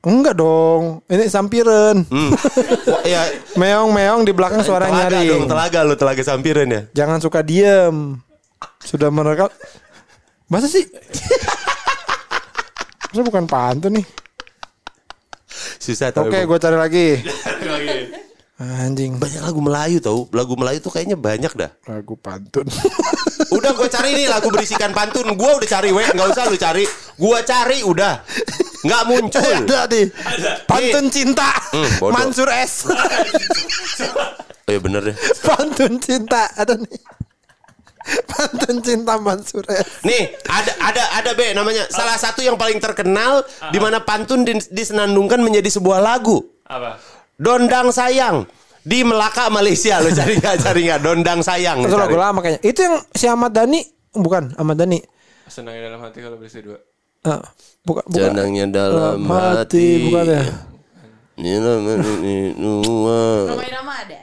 [0.00, 1.00] Enggak dong.
[1.06, 2.04] Ini sampiran.
[2.04, 2.30] hmm.
[3.04, 5.28] Ya Meong-meong di belakang suara Telaga nyaring.
[5.28, 8.18] dong Telaga lu Telaga sampiran ya Jangan suka diem.
[8.78, 9.48] Sudah merekam.
[10.46, 10.84] Masa sih?
[13.08, 14.04] Masa bukan pantun nih?
[15.82, 17.06] Susah tau Oke, gue cari lagi.
[17.66, 17.98] Lagi.
[18.86, 19.18] Anjing.
[19.18, 22.62] Banyak lagu Melayu tau Lagu Melayu tuh kayaknya banyak dah Lagu pantun.
[23.58, 26.86] Udah gue cari nih lagu berisikan pantun Gue udah cari weh Gak usah lu cari
[27.18, 28.22] Gue cari udah
[28.86, 30.06] Nggak muncul Ada nih.
[30.70, 31.50] Pantun cinta.
[31.74, 31.90] Hmm.
[32.14, 32.86] Mansur S.
[34.62, 35.16] Oh iya bener deh
[35.46, 36.98] Pantun cinta ada nih.
[38.26, 40.02] Pantun cinta Mansur S.
[40.02, 44.68] Nih ada ada ada B namanya Salah satu yang paling terkenal di mana pantun di-
[44.68, 46.98] disenandungkan menjadi sebuah lagu Apa?
[47.34, 48.44] Dondang sayang
[48.82, 52.60] Di Melaka Malaysia Lo cari nggak cari nggak Dondang sayang Itu lagu lama kayaknya.
[52.60, 53.80] Itu yang si Ahmad Dhani
[54.12, 54.98] bukan Ahmad Dhani.
[55.46, 56.78] Senangnya dalam hati kalau bersih dua.
[57.22, 57.38] Ah,
[57.82, 58.18] bukan bukan.
[58.34, 60.42] Jenangnya dalam Dalam hati, bukan ya.
[61.38, 63.22] Nina menua.
[63.48, 64.20] Romai Rama ada.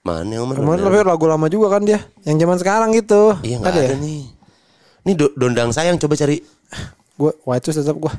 [0.00, 0.56] Mana yang mana?
[0.56, 2.00] Kemarin tapi lagu lama juga kan dia.
[2.24, 3.36] Yang zaman sekarang gitu.
[3.44, 3.96] Iya nggak ada, ya?
[3.96, 4.22] nih.
[5.04, 6.40] Nih do- dondang sayang coba cari.
[7.14, 8.12] Gue white shoes tetap gue.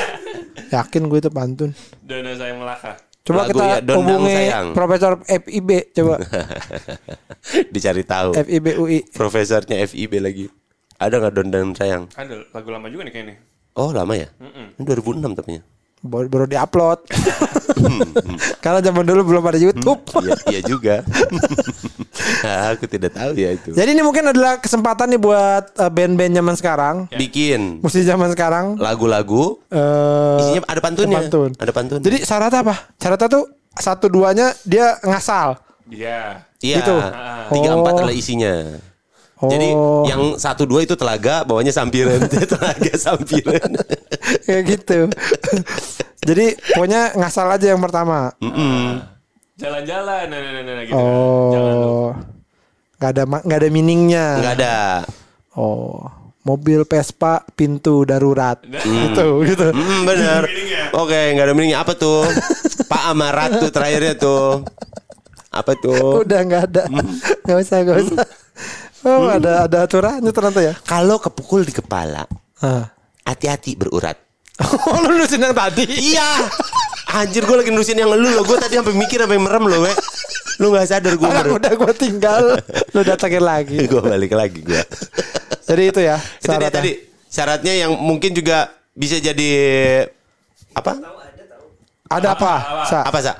[0.72, 1.76] Yakin gue itu pantun.
[2.00, 2.96] Dona saya Melaka.
[3.22, 4.66] Coba Lagu kita ya, Dondang hubungi Sayang.
[4.72, 6.14] Profesor FIB coba.
[7.76, 8.30] Dicari tahu.
[8.34, 8.98] FIB UI.
[9.12, 10.46] Profesornya FIB lagi.
[10.96, 12.08] Ada nggak dondang sayang?
[12.16, 13.36] Ada lagu lama juga nih kayaknya.
[13.76, 14.32] Oh lama ya?
[14.40, 15.62] Ini 2006 tapi ya.
[16.02, 16.98] Baru, baru diupload.
[18.58, 20.02] Karena zaman dulu belum ada YouTube.
[20.18, 20.94] Iya, iya juga.
[22.74, 23.70] Aku tidak tahu ya itu.
[23.70, 28.74] Jadi ini mungkin adalah kesempatan nih buat eh, band-band zaman sekarang, Bikin musisi zaman sekarang.
[28.76, 31.18] lagu-lagu eh isinya ada pantunnya.
[31.22, 31.50] pantun.
[31.54, 31.98] Ada pantun.
[32.02, 32.74] Jadi syaratnya apa?
[32.98, 35.54] Syaratnya tuh satu duanya dia ngasal.
[35.86, 36.42] Iya.
[36.58, 36.76] iya.
[36.82, 36.94] gitu.
[37.52, 37.98] Tiga empat Oh.
[38.02, 38.54] adalah isinya.
[39.42, 39.50] Oh.
[39.50, 39.68] Jadi
[40.06, 42.30] yang satu dua itu telaga, bawahnya sampiran.
[42.54, 43.74] telaga sampiran.
[44.46, 45.10] kayak gitu.
[46.28, 48.30] Jadi pokoknya ngasal aja yang pertama.
[49.58, 50.94] Jalan-jalan, nah, nah, nah, nah, gitu.
[50.94, 52.14] Oh.
[53.02, 54.26] Gak ada nggak ada meaningnya.
[54.38, 54.76] Enggak ada.
[55.58, 56.06] Oh.
[56.46, 58.62] Mobil Vespa pintu darurat.
[58.62, 59.66] Gitu, gitu.
[59.74, 60.46] Hmm, bener.
[60.94, 61.82] Oke, nggak ada meaningnya.
[61.82, 62.30] Apa tuh?
[62.86, 64.62] Pak Amarat tuh terakhirnya tuh.
[65.50, 66.22] Apa tuh?
[66.22, 66.82] Udah nggak ada.
[67.42, 68.26] Nggak usah, nggak usah.
[69.02, 70.74] Oh, ada ada aturannya ternyata ya.
[70.82, 72.22] Kalau kepukul di kepala,
[72.62, 72.86] Ah.
[73.26, 74.14] hati-hati berurat.
[74.62, 75.82] Oh, lu nulisin yang tadi.
[75.82, 76.46] Iya.
[77.12, 78.46] Anjir gue lagi nulisin yang lu loh.
[78.46, 79.92] Gue tadi sampai mikir sampai merem loh, we.
[80.60, 82.42] Lu gak sadar gue Orang udah gue tinggal,
[82.92, 83.82] lu datangin lagi.
[83.90, 84.78] Gue balik lagi gue.
[85.64, 86.92] Jadi itu ya Itu dia tadi
[87.26, 89.50] syaratnya yang mungkin juga bisa jadi
[90.76, 90.92] apa?
[92.12, 92.52] Ada apa?
[92.84, 92.98] Sa?
[93.08, 93.32] Apa sa?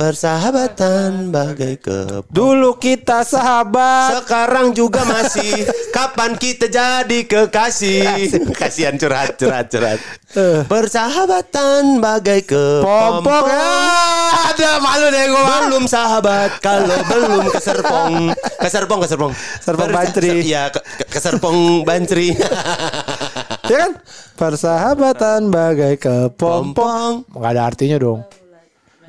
[0.00, 4.24] Persahabatan bagai ke Dulu kita sahabat.
[4.24, 10.00] Sekarang juga masih Kapan kita jadi kekasih Kasihan curhat curhat curhat
[10.32, 10.64] Eh.
[10.64, 13.44] Persahabatan bagai ke Pompong.
[13.44, 15.44] Ah, ada malu deh gue.
[15.68, 20.48] Belum sahabat Kalau belum keserpong Keserpong keserpong Serpong bantri.
[20.48, 22.32] Ya ke- ke- keserpong bantri
[23.70, 23.92] Ya kan?
[24.34, 26.72] Persahabatan bagai kepompong.
[26.72, 28.24] Pompong Nggak ada artinya dong.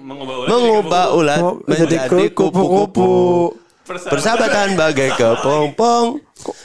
[0.01, 3.13] Mengubah ulang Mengubah ulat Mau menjadi jadi kupu-kupu
[3.81, 4.11] Persahabatan.
[4.13, 6.05] Persahabatan bagai kepompong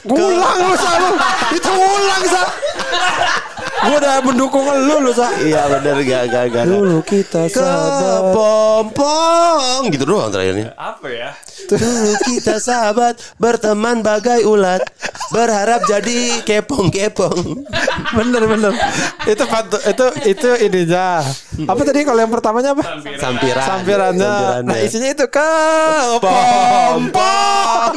[0.09, 1.11] Ulang lu sa lu.
[1.53, 2.41] Itu ulang sa.
[3.77, 5.29] Gue udah mendukung lu lu sa.
[5.37, 8.33] Iya bener gak gak gak Dulu kita sahabat.
[8.33, 11.29] Kepompong Gitu doang terakhirnya Apa ya?
[11.75, 14.85] Dulu kita sahabat Berteman bagai ulat
[15.35, 17.67] Berharap jadi kepong-kepong
[18.15, 18.73] Bener bener.
[19.27, 21.19] Itu pantu, itu itu ininya.
[21.67, 22.83] Apa tadi kalau yang pertamanya apa?
[23.19, 24.35] Sampiran Sampirannya.
[24.63, 25.51] Nah isinya itu ke
[26.23, 27.93] pompong.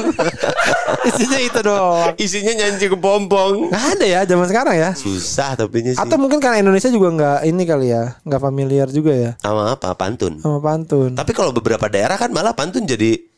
[1.08, 2.12] isinya itu doang.
[2.18, 4.90] Isinya nyanyi kepompong Nggak ada ya zaman sekarang ya.
[4.96, 9.12] Susah tapi sih Atau mungkin karena Indonesia juga nggak ini kali ya, nggak familiar juga
[9.14, 9.94] ya Sama apa?
[9.94, 11.14] Pantun sama pantun.
[11.14, 13.29] Tapi kalau beberapa daerah kan malah pantun jadi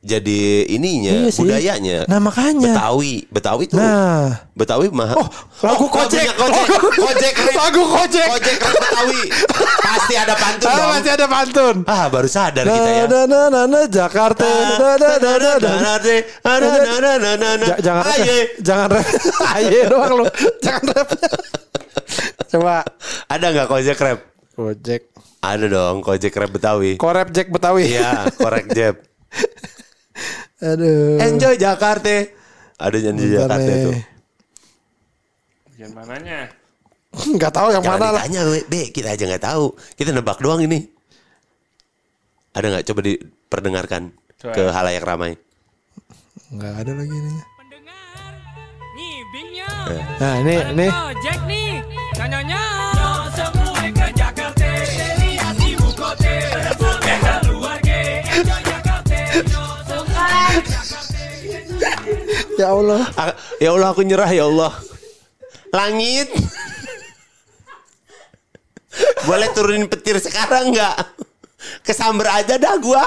[0.00, 1.44] jadi ininya Iya sih.
[1.44, 1.98] budayanya.
[2.08, 2.72] Nah makanya.
[2.72, 3.76] Betawi, Betawi tuh.
[3.76, 4.48] Nah.
[4.50, 5.12] Betawi mah.
[5.12, 5.28] Oh,
[5.60, 6.24] lagu Kojek.
[6.24, 6.66] lagunya Kojek.
[6.96, 7.34] Kojek.
[7.36, 7.54] rap.
[7.54, 8.26] Lagu Kojek.
[8.26, 9.22] Kojek rap Betawi.
[9.78, 10.88] Pasti ada pantun Ah, dong.
[10.90, 11.76] masih ada pantun.
[11.84, 13.04] Ah, baru sadar kita ya.
[13.04, 14.48] Na, na, na, na, Jakarta.
[14.48, 15.32] Na, na, na,
[17.20, 17.66] na, na.
[17.66, 18.16] Ja- Jangan rap.
[18.16, 18.24] ya.
[18.24, 18.38] Aye.
[18.58, 19.06] Jangan rap.
[19.52, 20.24] Aye doang lu.
[20.58, 21.08] Jangan rap.
[22.48, 22.76] Coba.
[23.26, 24.18] Ada nggak Kojek rap?
[24.56, 25.02] Gojek.
[25.40, 26.96] Ada dong Kojek rap Betawi.
[26.96, 27.84] Korep Jack Betawi.
[27.90, 28.96] Iya, korek Jeb.
[30.60, 31.16] Aduh.
[31.18, 32.16] Enjoy Jakarta.
[32.76, 33.84] Ada nyanyi Bentar Jakarta nih.
[33.84, 33.94] tuh.
[35.66, 36.38] Bagian mananya?
[37.36, 38.22] Nggak tahu yang Jangan mana lah.
[38.22, 38.60] ditanya, we.
[38.64, 39.64] Be, kita aja nggak tahu.
[39.96, 40.84] Kita nebak doang ini.
[42.52, 42.84] Ada nggak?
[42.86, 44.02] Coba diperdengarkan
[44.36, 44.52] Coba.
[44.54, 45.32] ke halayak ramai.
[46.50, 47.34] Nggak ada lagi ini.
[48.90, 49.70] Nih, bingnya.
[50.18, 50.86] Nah ini ini.
[50.86, 51.80] Oh, Jack nih.
[52.16, 52.62] Nyanyonya.
[62.60, 63.02] Ya Allah.
[63.16, 64.72] Ah, Ya Allah aku nyerah ya Allah.
[65.70, 66.28] Langit.
[69.24, 70.94] Boleh turunin petir sekarang nggak?
[71.80, 73.04] Kesamber aja dah gua.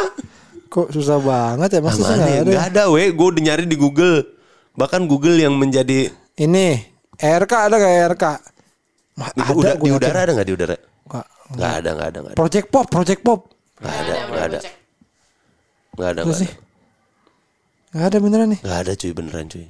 [0.70, 2.40] Kok susah banget ya Mas sih Mana nggak ya?
[2.42, 2.50] ada.
[2.50, 3.04] Nggak ada we.
[3.14, 4.26] Gue udah nyari di Google.
[4.74, 6.82] Bahkan Google yang menjadi Ini
[7.14, 8.26] RK ada gak RK?
[9.14, 10.76] Ma- di, ada di udara ada nggak di udara?
[11.06, 11.26] Nggak.
[11.54, 12.40] Nggak ada nggak ada nggak ada.
[12.42, 13.40] Project Pop, Project Pop.
[13.78, 14.60] Nggak ada nggak ada.
[15.94, 16.50] Nggak ada nggak sih?
[16.50, 16.63] ada.
[17.94, 18.60] Nggak ada beneran nih.
[18.60, 19.66] Nggak ada cuy beneran cuy.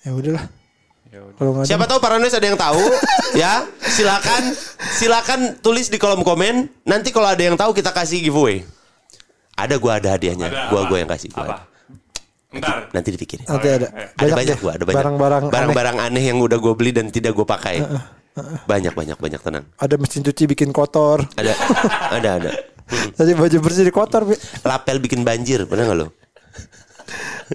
[0.00, 0.44] Ya udahlah.
[1.08, 1.20] Ya.
[1.34, 1.66] Kalau nggak.
[1.66, 2.84] Siapa tahu Paranoid ada yang tahu
[3.42, 3.52] ya
[3.82, 4.42] silakan
[4.92, 8.60] silakan tulis di kolom komen nanti kalau ada yang tahu kita kasih giveaway
[9.54, 10.86] ada gua ada hadiahnya Ada gua apa?
[10.86, 11.54] gua yang kasih gua Apa?
[11.54, 11.64] ada.
[12.50, 12.76] Ntar.
[12.92, 13.86] nanti dipikirin Nanti ada.
[14.14, 14.58] ada banyak deh.
[14.58, 15.52] gua ada banyak Barang-barang aneh.
[15.52, 17.80] barang-barang aneh yang udah gua beli dan tidak gua pakai
[18.64, 21.24] banyak banyak banyak tenang Ada mesin cuci bikin kotor.
[21.34, 21.52] ada
[22.16, 22.50] ada ada.
[23.14, 24.24] Jadi baju bersih di kotor.
[24.62, 26.06] Lapel bikin banjir pernah nggak lo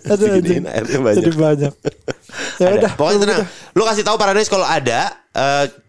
[0.06, 0.64] Aduh, anjing.
[0.66, 1.18] airnya banyak.
[1.20, 1.74] Jadi banyak.
[2.58, 2.78] ya Ada.
[2.78, 2.92] udah.
[2.94, 3.46] Pokoknya tenang.
[3.72, 5.14] Lu kasih tahu Paranoid kalau ada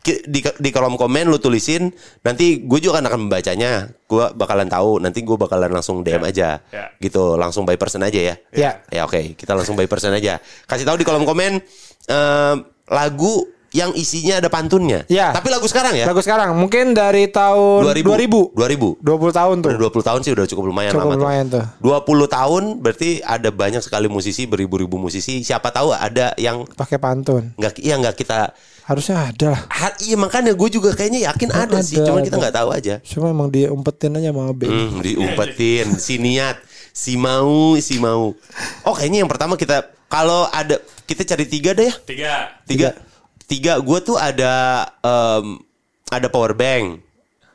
[0.00, 3.88] ki- di di kolom komen lu tulisin nanti gue juga akan membacanya.
[4.05, 4.98] Gue bakalan tahu.
[4.98, 6.61] Nanti gue bakalan langsung DM aja.
[6.66, 6.84] Ya.
[6.96, 8.34] Gitu, langsung by person aja ya.
[8.50, 8.84] Ya.
[8.88, 10.36] Ya oke, kita langsung by person aja.
[10.64, 11.61] Kasih tahu di kolom komen
[12.07, 12.55] eh,
[12.86, 13.34] lagu
[13.75, 15.03] yang isinya ada pantunnya.
[15.11, 15.35] Ya.
[15.35, 16.07] Tapi lagu sekarang ya.
[16.07, 18.55] Lagu sekarang mungkin dari tahun 2000.
[18.55, 18.55] 2000.
[18.55, 19.03] 2000.
[19.03, 19.70] 20 tahun tuh.
[19.75, 21.64] Udah 20 tahun sih udah cukup lumayan Cukup lama lumayan tuh.
[21.83, 25.43] 20 tahun berarti ada banyak sekali musisi, beribu-ribu musisi.
[25.43, 27.51] Siapa tahu ada yang Pakai pantun.
[27.59, 28.55] nggak ya nggak kita
[28.85, 29.62] Harusnya ada lah.
[29.72, 32.43] Ha- iya makanya gue juga kayaknya yakin ada, sih, Ada, cuman kita ada.
[32.45, 32.95] nggak tahu aja.
[33.01, 34.68] Cuma emang diumpetin aja sama B.
[34.68, 36.61] Hmm, diumpetin, si niat,
[36.93, 38.37] si mau, si mau.
[38.85, 40.77] Oh kayaknya yang pertama kita kalau ada
[41.09, 42.33] kita cari tiga deh ya, Tiga.
[42.68, 43.14] tiga, tiga.
[43.47, 44.53] Gue tuh ada
[44.99, 45.61] em,
[46.09, 47.01] ada power bank,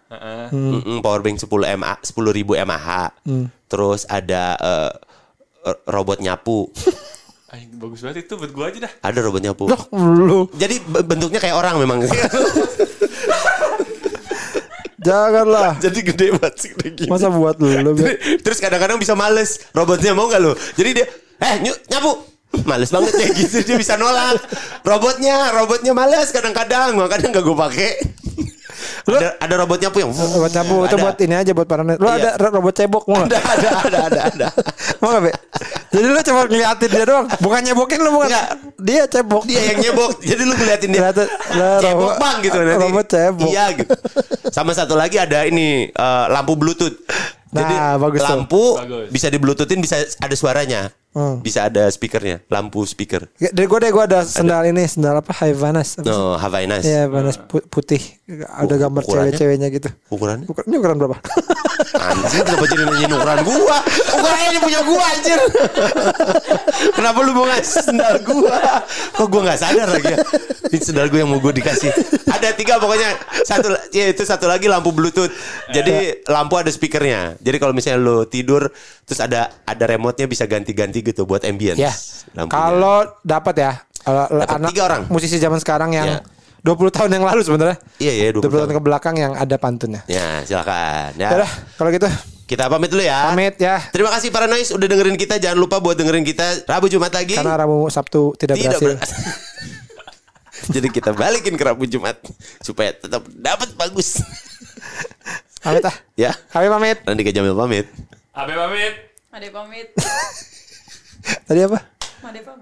[0.10, 0.46] Heeh.
[0.50, 3.14] Mm-mm, power bank 10 mAh, 10 ribu mAh.
[3.66, 4.92] Terus ada eh,
[5.64, 6.70] r- robot nyapu,
[7.50, 8.94] Ay, bagus banget itu buat gua aja dah.
[9.02, 9.66] ada robot nyapu.
[9.92, 12.06] Lu Jadi bentuknya kayak orang memang.
[15.00, 15.74] janganlah.
[15.84, 17.08] Jadi gede banget sih gini.
[17.08, 21.08] Masa buat lu, lu Jadi- Terus kadang-kadang bisa males Robotnya mau gak lu Jadi dia
[21.40, 22.20] Eh ny- nyapu
[22.60, 24.42] Males banget ya gitu Dia bisa nolak
[24.82, 27.92] Robotnya Robotnya males kadang-kadang Makanya gak gue pakai
[29.02, 31.98] Ada, ada robot nyapu yang Robot nyapu itu buat ini aja buat para net.
[31.98, 32.16] Lu Iya.
[32.16, 33.44] ada ro- robot cebok mau ada nggak?
[33.44, 34.48] ada ada ada ada.
[35.02, 35.32] Mau nggak, Be?
[35.90, 38.30] Jadi lu cuma ngeliatin dia doang, bukan nyebokin lu bukan.
[38.30, 38.48] Nggak.
[38.78, 39.44] Dia cebok.
[39.44, 40.12] Dia yang nyebok.
[40.22, 41.02] Jadi lu ngeliatin dia.
[41.02, 42.84] Ngeliatin, lah, Cebok robot- bang gitu nanti.
[42.84, 43.50] robot cebok.
[43.50, 43.94] Iya gitu.
[44.48, 46.96] Sama satu lagi ada ini eh, lampu bluetooth.
[47.50, 48.30] Jadi Nah, bagus tuh.
[48.30, 49.06] lampu Bagus.
[49.10, 50.94] bisa di bluetoothin bisa ada suaranya.
[51.10, 51.42] Hmm.
[51.42, 53.26] Bisa ada speakernya, lampu speaker.
[53.36, 55.34] Ya, Dari gue deh gue ada sendal ini, sendal apa?
[55.34, 55.98] Havanas.
[55.98, 56.14] Apa sih?
[56.14, 56.86] No, Havainas.
[56.86, 57.98] Iya, Havanas pu- putih.
[58.30, 59.34] Ada gambar ukurannya?
[59.34, 59.90] cewek-ceweknya gitu.
[60.08, 60.46] Ukurannya?
[60.46, 61.18] Ukur- Ini ukuran berapa?
[61.90, 65.40] Anjir kenapa jadi nanyain ukuran gua Ukurannya ini punya gua anjir
[66.92, 68.84] Kenapa lu mau ngasih sendal gua
[69.16, 70.18] Kok gua gak sadar lagi ya
[70.70, 71.90] Ini sendal gua yang mau gua dikasih
[72.28, 75.32] Ada tiga pokoknya Satu ya itu satu lagi lampu bluetooth
[75.72, 78.70] Jadi lampu ada speakernya Jadi kalau misalnya lu tidur
[79.04, 81.92] Terus ada ada remote-nya bisa ganti-ganti gitu Buat ambience ya.
[82.34, 82.54] lampunya.
[82.54, 85.02] Kalau dapat ya, kalau Dapat anak tiga orang.
[85.08, 86.20] musisi zaman sekarang yang Ya.
[86.60, 87.78] 20 tahun yang lalu sebenarnya.
[87.98, 90.02] Iya iya 20, 20 tahun tahun ke belakang yang ada pantunnya.
[90.06, 91.30] Ya silakan ya.
[91.34, 92.10] Udah, kalau gitu
[92.44, 93.78] Kita pamit dulu ya pamit ya.
[93.88, 97.38] Terima kasih para noise udah dengerin kita Jangan lupa buat dengerin kita Rabu Jumat lagi
[97.38, 98.98] Karena Rabu Sabtu tidak, Tidak berhasil.
[98.98, 99.06] ber-
[100.74, 102.18] Jadi kita balikin ke Rabu Jumat
[102.60, 104.20] supaya tetap dapat bagus.
[105.60, 105.96] Pamit ah.
[106.16, 106.34] ya.
[106.50, 106.98] Kami pamit.
[107.04, 107.86] Nanti ke Jamil pamit.
[108.32, 108.94] Abe pamit.
[109.30, 109.88] Made pamit.
[111.46, 111.80] Tadi apa?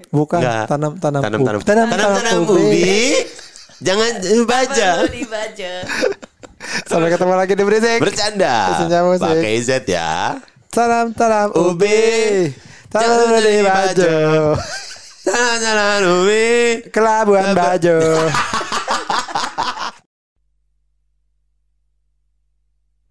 [0.07, 0.65] Bukan Enggak.
[0.69, 1.65] tanam tanam Tanam tanam ubi.
[1.65, 3.15] tanam tanam, tanam ubi.
[3.77, 4.11] Jangan
[4.45, 4.89] baca.
[5.07, 5.73] Dibaca.
[6.83, 7.99] Sampai ketemu lagi di berisik.
[7.99, 8.55] Bercanda.
[9.17, 10.39] Pakai Z ya.
[10.67, 12.49] Tanam tanam Ubi.
[12.87, 14.15] Tanam di baju.
[15.23, 16.47] Tanam tanam ubi.
[16.89, 17.97] Kelabuan baju.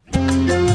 [0.07, 0.65] Walau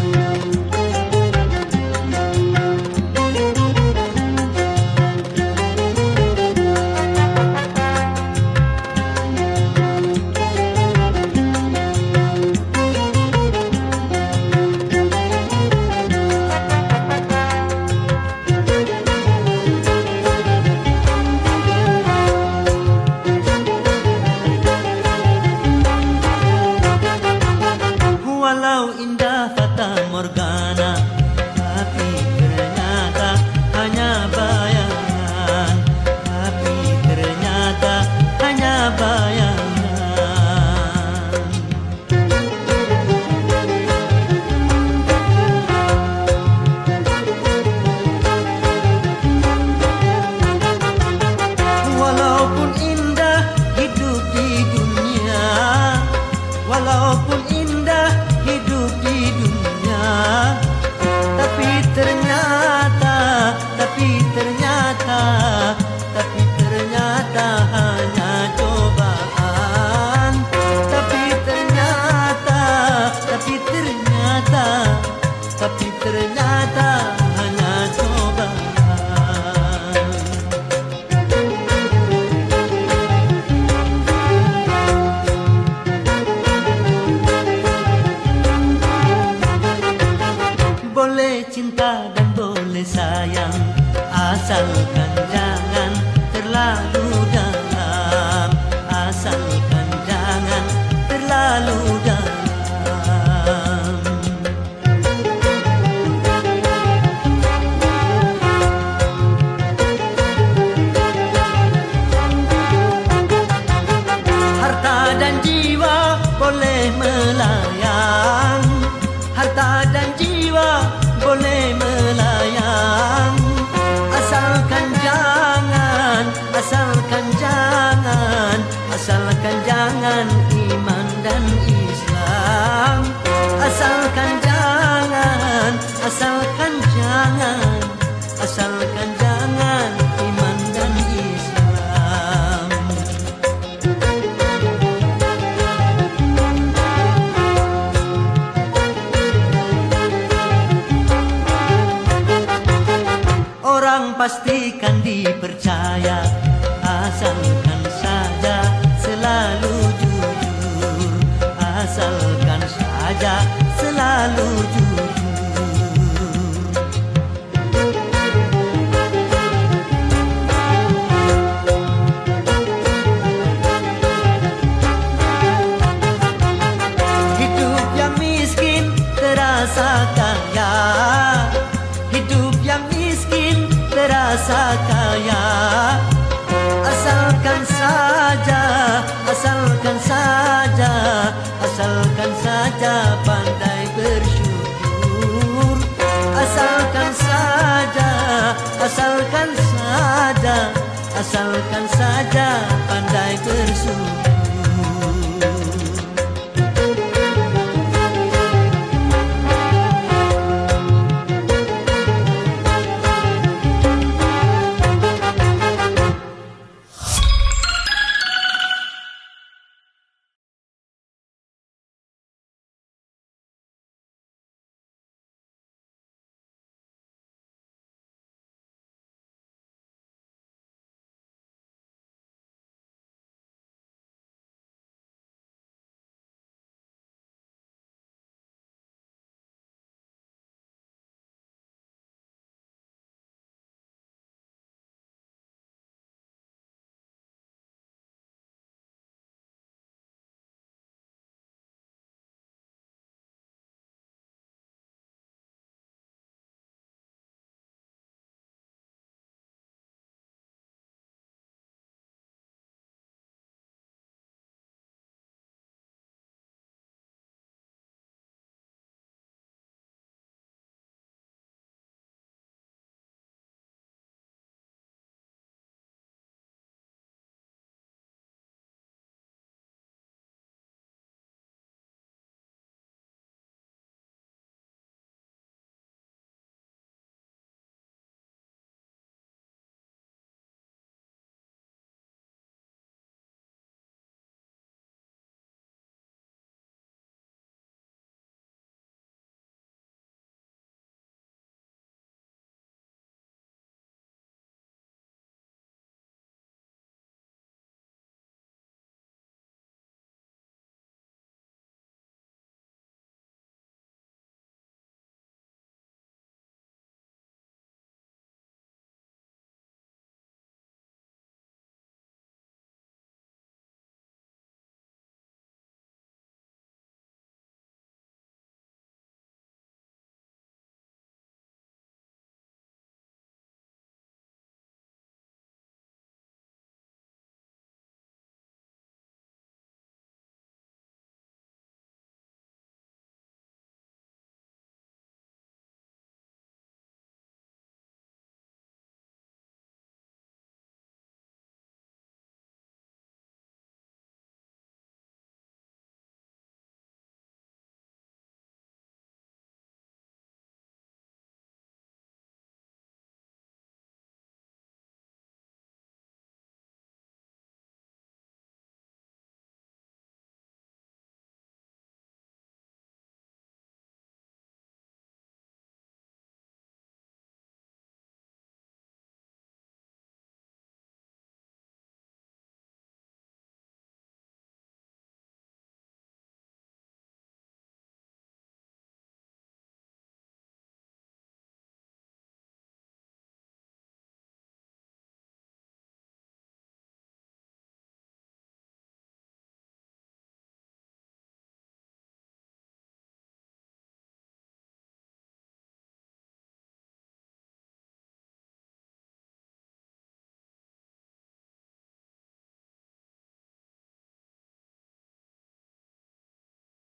[163.22, 163.61] saja